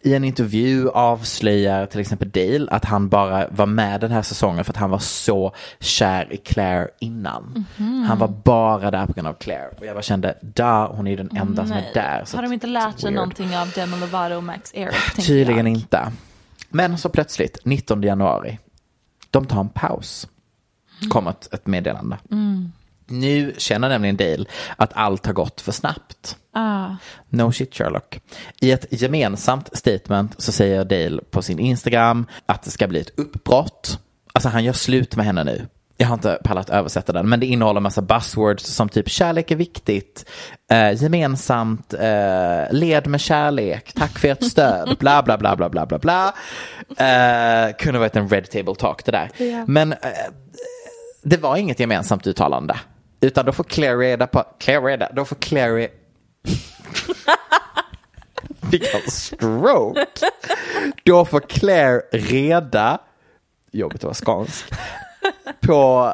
[0.00, 4.64] I en intervju avslöjar till exempel Dale att han bara var med den här säsongen
[4.64, 7.64] för att han var så kär i Claire innan.
[8.08, 9.68] Han var bara där på grund av Claire.
[9.78, 12.22] Och jag bara kände, da, hon är den enda som är där.
[12.24, 13.14] Så Har de inte lärt sig weird.
[13.14, 15.26] någonting av Demi Lovato och Max Eric?
[15.26, 15.76] Tydligen jag.
[15.76, 16.12] inte.
[16.68, 18.58] Men så plötsligt, 19 januari,
[19.30, 20.28] de tar en paus.
[21.08, 22.18] Kommer ett, ett meddelande.
[23.06, 24.44] Nu känner nämligen Dale
[24.76, 26.36] att allt har gått för snabbt.
[26.52, 26.90] Ah.
[27.28, 28.20] No shit Sherlock.
[28.60, 33.18] I ett gemensamt statement så säger Dale på sin Instagram att det ska bli ett
[33.18, 34.00] uppbrott.
[34.32, 35.66] Alltså han gör slut med henne nu.
[35.96, 39.56] Jag har inte pallat översätta den, men det innehåller massa buzzwords som typ kärlek är
[39.56, 40.30] viktigt,
[40.70, 45.86] eh, gemensamt, eh, led med kärlek, tack för ert stöd, bla bla bla bla bla
[45.86, 46.34] bla bla.
[46.96, 49.30] Eh, kunde varit en red table talk det där.
[49.66, 49.98] Men eh,
[51.22, 52.76] det var inget gemensamt uttalande.
[53.20, 55.88] Utan då får Claire reda på, Claire reda, då får Claire
[58.70, 60.06] Fick jag stroke?
[61.04, 62.98] Då får Claire reda,
[63.72, 64.64] jobbigt att vara skånsk,
[65.60, 66.12] på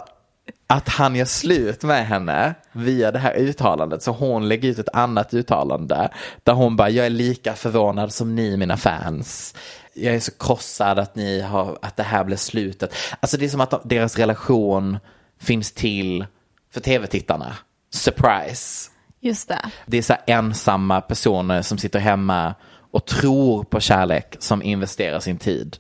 [0.67, 4.03] att han gör slut med henne via det här uttalandet.
[4.03, 6.11] Så hon lägger ut ett annat uttalande
[6.43, 9.55] där hon bara, jag är lika förvånad som ni mina fans.
[9.95, 12.95] Jag är så krossad att ni har, att det här blev slutet.
[13.21, 14.99] Alltså det är som att deras relation
[15.41, 16.27] finns till
[16.73, 17.57] för tv-tittarna.
[17.91, 18.91] Surprise.
[19.21, 19.71] Just det.
[19.87, 22.55] Det är så här ensamma personer som sitter hemma
[22.91, 25.77] och tror på kärlek som investerar sin tid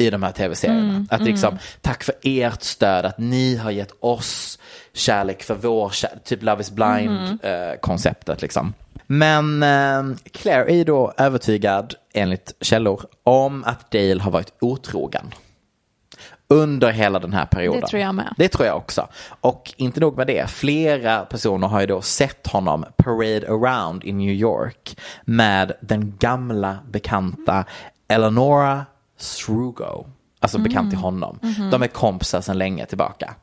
[0.00, 0.80] i de här tv-serierna.
[0.80, 4.58] Mm, att liksom, tack för ert stöd, att ni har gett oss
[4.92, 6.76] kärlek för vår kärlek, typ Love is Mm.
[6.76, 8.72] blind-konceptet liksom.
[9.06, 15.34] Men eh, Claire är ju då övertygad, enligt källor, om att Dale har varit otrogen.
[16.48, 17.80] Under hela den här perioden.
[17.80, 18.34] Det tror jag med.
[18.38, 19.08] Det tror jag också.
[19.40, 24.12] Och inte nog med det, flera personer har ju då sett honom parade around i
[24.12, 27.64] New York med den gamla bekanta
[28.08, 28.86] Eleonora
[29.22, 30.06] Srugo.
[30.40, 31.38] Alltså bekant till honom.
[31.70, 33.34] De är kompisar sedan länge tillbaka.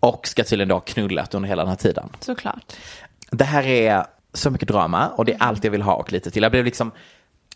[0.00, 2.08] Och ska tydligen då ha knullat under hela den här tiden.
[2.20, 2.72] Såklart.
[3.30, 6.30] Det här är så mycket drama och det är allt jag vill ha och lite
[6.30, 6.42] till.
[6.42, 6.90] Jag blev liksom,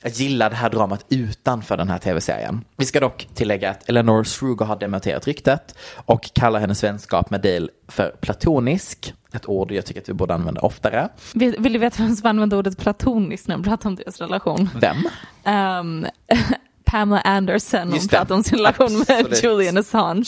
[0.03, 2.65] jag gillar det här dramat utanför den här tv-serien.
[2.77, 7.41] Vi ska dock tillägga att Eleanor Srugo har dementerat ryktet och kallar hennes vänskap med
[7.41, 9.15] Dale för platonisk.
[9.33, 11.09] Ett ord jag tycker att vi borde använda oftare.
[11.35, 14.69] Vill, vill du veta vem som använde ordet platoniskt när de pratade om deras relation?
[14.81, 14.97] Vem?
[15.45, 16.07] Ehm,
[16.93, 18.17] Pamela Anderson, Just det.
[18.17, 19.39] pratade om sin relation med.
[19.43, 20.25] Julian Assange.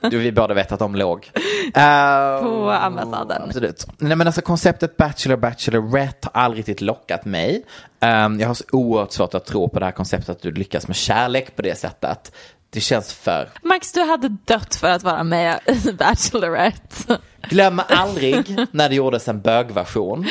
[0.00, 1.30] Du, vi båda vet att de låg.
[2.42, 3.42] På ambassaden.
[3.42, 3.86] Absolut.
[3.98, 7.64] Nej men alltså konceptet Bachelor, Bachelorette har aldrig riktigt lockat mig.
[8.00, 10.86] Ehm, jag har så oerhört svårt att tro på det här konceptet att du lyckas
[10.86, 12.32] med kärlek på det sättet.
[12.70, 13.48] Det känns för...
[13.62, 17.18] Max, du hade dött för att vara med i Bachelorette.
[17.48, 20.26] Glöm aldrig när det gjordes en bögversion.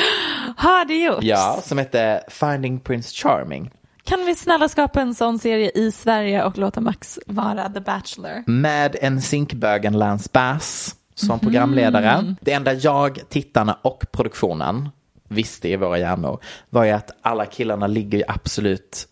[0.56, 1.22] Har det gjorts?
[1.22, 3.70] Ja, som hette Finding Prince Charming.
[4.08, 8.42] Kan vi snälla skapa en sån serie i Sverige och låta Max vara The Bachelor?
[8.46, 12.34] Med en zinkbögen Lance Bass som programledare.
[12.40, 14.88] Det enda jag, tittarna och produktionen
[15.28, 16.40] visste i våra hjärnor
[16.70, 19.08] var ju att alla killarna ligger ju absolut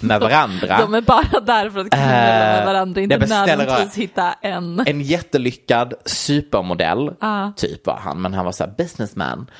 [0.00, 0.78] med varandra.
[0.80, 4.82] De är bara där för att knulla med Eh, varandra, inte nödvändigtvis hitta en.
[4.86, 7.52] En jättelyckad supermodell, Ja.
[7.56, 9.50] typ var han, men han var så här businessman,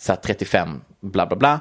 [0.00, 1.60] så här 35, bla bla bla.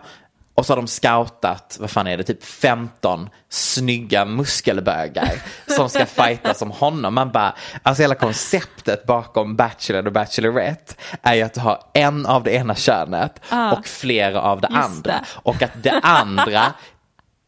[0.56, 5.32] Och så har de scoutat, vad fan är det, typ 15 snygga muskelbögar
[5.68, 7.14] som ska fighta som honom.
[7.14, 12.26] Man bara, alltså hela konceptet bakom Bachelor och Bachelorette är ju att du har en
[12.26, 13.42] av det ena könet
[13.78, 15.12] och flera av det andra.
[15.12, 15.24] det.
[15.34, 16.74] Och att det andra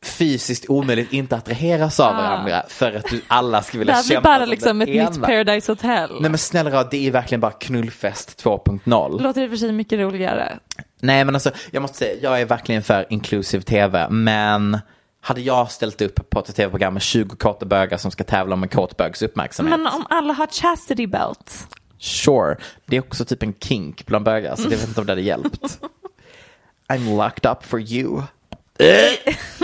[0.03, 4.15] fysiskt omöjligt inte attraheras av varandra för att du alla ska Det vilja här blir
[4.15, 5.27] kämpa bara som liksom ett den nytt ena.
[5.27, 6.09] Paradise Hotel.
[6.21, 9.21] Nej men snälla det är verkligen bara knullfest 2.0.
[9.21, 10.59] Låter i och för sig mycket roligare.
[11.01, 14.79] Nej men alltså, jag måste säga, jag är verkligen för inclusive tv, men
[15.21, 18.63] hade jag ställt upp på ett tv-program med 20 kåta bögar som ska tävla om
[18.63, 19.79] en kåt bögs uppmärksamhet?
[19.79, 21.67] Men om alla har chastity belt.
[21.99, 25.11] Sure, det är också typ en kink bland bögar, så jag vet inte om det
[25.11, 25.79] hade hjälpt.
[26.89, 28.21] I'm locked up for you.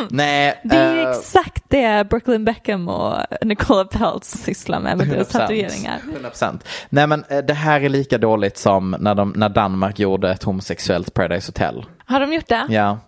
[0.10, 5.30] Nej, Det är eh, exakt det Brooklyn Beckham och Nicola Peltz sysslar med med deras
[5.30, 5.32] 100%.
[5.32, 6.00] tatueringar.
[6.34, 6.60] 100%.
[6.90, 10.44] Nej men eh, det här är lika dåligt som när, de, när Danmark gjorde ett
[10.44, 11.86] homosexuellt Paradise Hotel.
[12.06, 12.66] Har de gjort det?
[12.70, 13.00] Ja,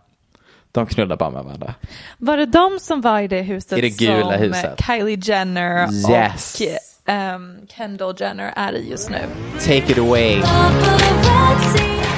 [0.72, 1.74] de knullar bara med varandra.
[2.18, 4.80] Var det de som var i det huset I det gula som huset.
[4.88, 6.62] Kylie Jenner Yes.
[6.62, 9.20] och ehm, Kendall Jenner är i just nu?
[9.60, 10.42] Take it away.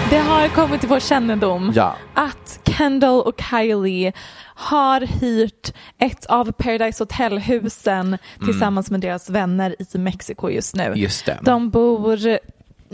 [0.10, 1.96] Det har kommit till vår kännedom Ja.
[2.14, 4.14] att Kendall och Kylie
[4.56, 10.94] har hyrt ett av Paradise Hotel-husen tillsammans med deras vänner i Mexiko just nu.
[10.96, 11.40] Just det.
[11.42, 12.40] De bor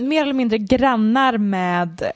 [0.02, 2.12] mer eller mindre grannar med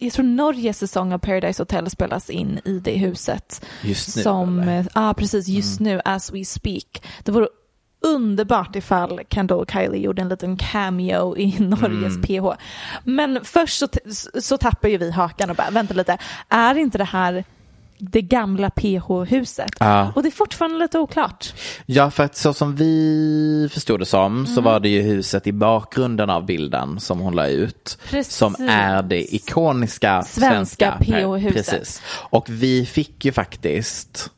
[0.00, 3.66] jag tror Norges säsong av Paradise Hotel spelas in i det huset.
[3.82, 4.60] Just nu, Som?
[4.60, 4.74] Mm.
[4.74, 7.02] ja ah, precis, just nu as we speak.
[7.24, 7.48] Det vore
[8.14, 12.22] underbart ifall Kendall Kylie gjorde en liten cameo i Norges Mm.
[12.22, 12.60] PH.
[13.04, 13.88] Men först så,
[14.40, 16.18] så tappar ju vi hakan och bara, vänta lite,
[16.48, 17.44] är inte det här
[17.98, 19.70] det gamla PH-huset?
[19.80, 20.12] Ja.
[20.14, 21.54] Och det är fortfarande lite oklart.
[21.86, 24.46] Ja, för att så som vi förstod det som Mm.
[24.46, 27.98] så var det ju huset i bakgrunden av bilden som hon la ut.
[28.10, 28.34] Precis.
[28.34, 31.54] Som är det ikoniska Svenska svenska, PH-huset.
[31.70, 32.02] Precis.
[32.08, 34.30] Och vi fick ju faktiskt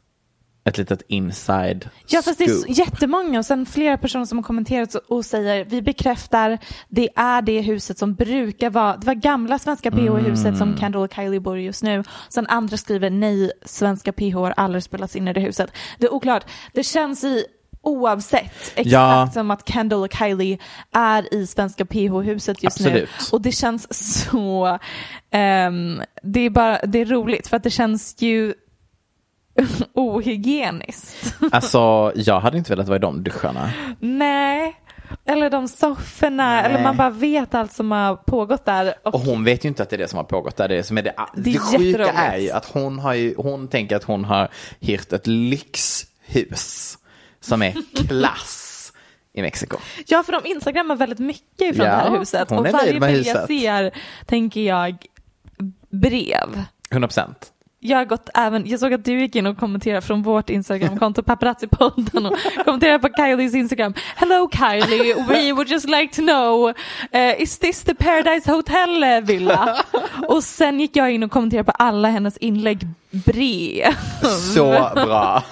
[0.68, 2.78] ett litet inside Ja fast det är scoop.
[2.78, 6.58] jättemånga och sen flera personer som har kommenterat och säger vi bekräftar
[6.88, 10.58] det är det huset som brukar vara, det var gamla svenska PH-huset Mm.
[10.58, 12.04] som Kendall och Kylie bor i just nu.
[12.28, 15.70] Sen andra skriver nej, svenska PH har aldrig spelats in i det huset.
[15.98, 17.44] Det är oklart, det känns i
[17.82, 19.30] oavsett exakt Ja.
[19.34, 20.58] som att Kendall och Kylie
[20.92, 22.94] är i svenska PH-huset just Absolut.
[22.94, 23.08] nu.
[23.32, 23.94] Och det känns
[24.30, 24.78] så,
[25.30, 28.54] ehm, det är bara, det är roligt för att det känns ju
[29.94, 31.34] ohygieniskt.
[31.52, 33.70] Alltså, jag hade inte velat vara i de duscharna.
[34.00, 34.76] Nej,
[35.24, 38.94] eller de sofforna, eller man bara vet allt som har pågått där.
[39.02, 40.68] Och, Och hon vet ju inte att det är det som har pågått där.
[40.68, 43.68] Det, som är det, Det är det sjuka är ju att hon, har ju, hon
[43.68, 44.48] tänker att hon har
[44.80, 46.98] hyrt ett lyxhus
[47.40, 47.74] som är
[48.08, 48.92] klass
[49.32, 49.76] i Mexiko.
[50.06, 52.52] Ja, för de instagrammar väldigt mycket från Ja, det här huset.
[52.52, 53.90] och är varje bild jag ser
[54.26, 54.96] tänker jag
[55.90, 56.62] brev.
[56.90, 57.52] 100 procent.
[57.88, 61.22] Jag, har gått även, jag såg att du gick in och kommenterade från vårt Instagramkonto
[61.22, 63.94] Paparazzi-podden och kommenterade på Kylies Instagram.
[64.16, 66.68] Hello Kylie, we would just like to know,
[67.14, 69.76] uh, is this the Paradise Hotel eh, villa?
[70.28, 73.94] och sen gick jag in och kommenterade på alla hennes inlägg brev.
[74.54, 75.42] Så bra.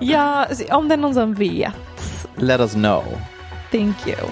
[0.00, 3.04] ja, om det är någon som vet, Let us know.
[3.70, 4.28] thank you.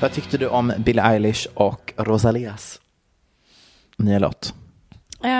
[0.00, 2.80] Vad tyckte du om Billie Eilish och Rosalias
[3.96, 4.54] nya låt?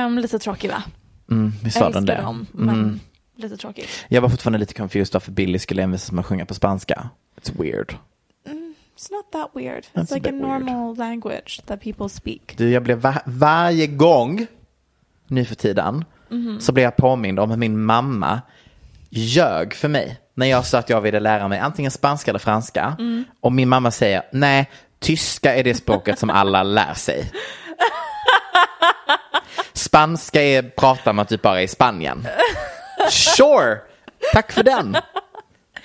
[0.06, 0.82] Um, lite tråkig va?
[1.31, 2.16] Mm, var jag den det?
[2.22, 3.01] dem, men Mm.
[3.36, 3.85] lite tråkig.
[4.09, 7.09] Jag var fortfarande lite confused varför Billie skulle envisas med att sjunga på spanska.
[7.43, 7.94] It's weird.
[8.97, 9.85] It's not that weird.
[9.93, 10.43] That's It's a like a, weird.
[10.43, 12.55] normal language that people speak.
[12.56, 14.47] Du, jag blev va- varje gång
[15.28, 16.60] nu för tiden Mhm.
[16.60, 18.40] så blev jag påmind om att min mamma
[19.10, 22.97] ljög för mig när jag sa att jag ville lära mig antingen spanska eller franska.
[22.98, 23.24] Mm.
[23.40, 27.31] Och min mamma säger nej, tyska är det språket som alla lär sig.
[29.95, 32.27] Spanska är pratar man typ bara i Spanien.
[33.11, 33.79] Sure,
[34.33, 34.97] tack för den.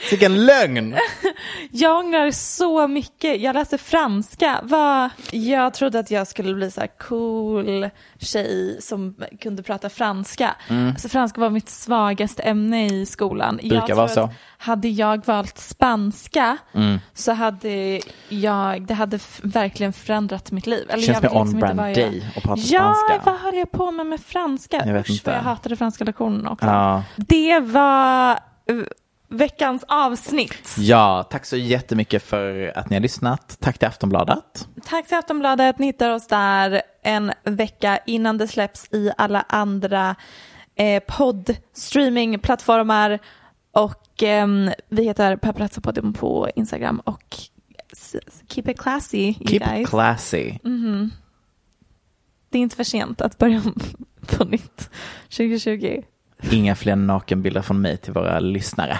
[0.10, 0.96] Vilken lögn.
[1.72, 3.42] Jag ångrar så mycket.
[3.42, 4.60] Jag läste franska.
[4.64, 7.90] Vad- Jag trodde att jag skulle bli så cool
[8.20, 10.56] tjej som kunde prata franska.
[10.70, 10.88] Mm.
[10.90, 13.60] Alltså, franska var mitt svagaste ämne i skolan.
[13.64, 14.30] Brukar vara så.
[14.58, 17.00] Hade jag valt spanska Mm.
[17.14, 20.86] så hade jag, det hade verkligen förändrat mitt liv.
[20.90, 23.22] Eller Känns jag mer liksom on-brand dig att prata ja, spanska.
[23.32, 24.84] vad höll jag på med med franska?
[24.86, 25.32] Jag vet Usch, inte.
[25.32, 26.66] jag hatade franska lektionen också.
[26.66, 27.04] Ja.
[27.16, 28.40] Det var
[29.30, 30.76] veckans avsnitt.
[30.78, 33.58] ja, tack så jättemycket för att ni har lyssnat.
[33.60, 34.68] Tack till Aftonbladet.
[34.86, 35.80] Tack till Aftonbladet.
[35.80, 40.16] Ni hittar oss där en vecka innan det släpps i alla andra
[40.76, 43.20] eh, podd-streamingplattformar.
[43.72, 47.38] Och ehm, vi heter Paparazzi-podden på Instagram och
[48.48, 49.82] keep it classy, you Keep guys.
[49.82, 50.54] it classy.
[50.64, 51.12] Mhm.
[52.50, 53.62] Det är inte för sent att börja
[54.38, 54.90] på nytt
[55.24, 56.02] 2020.
[56.52, 59.00] Inga fler nakenbilder från mig till våra lyssnare.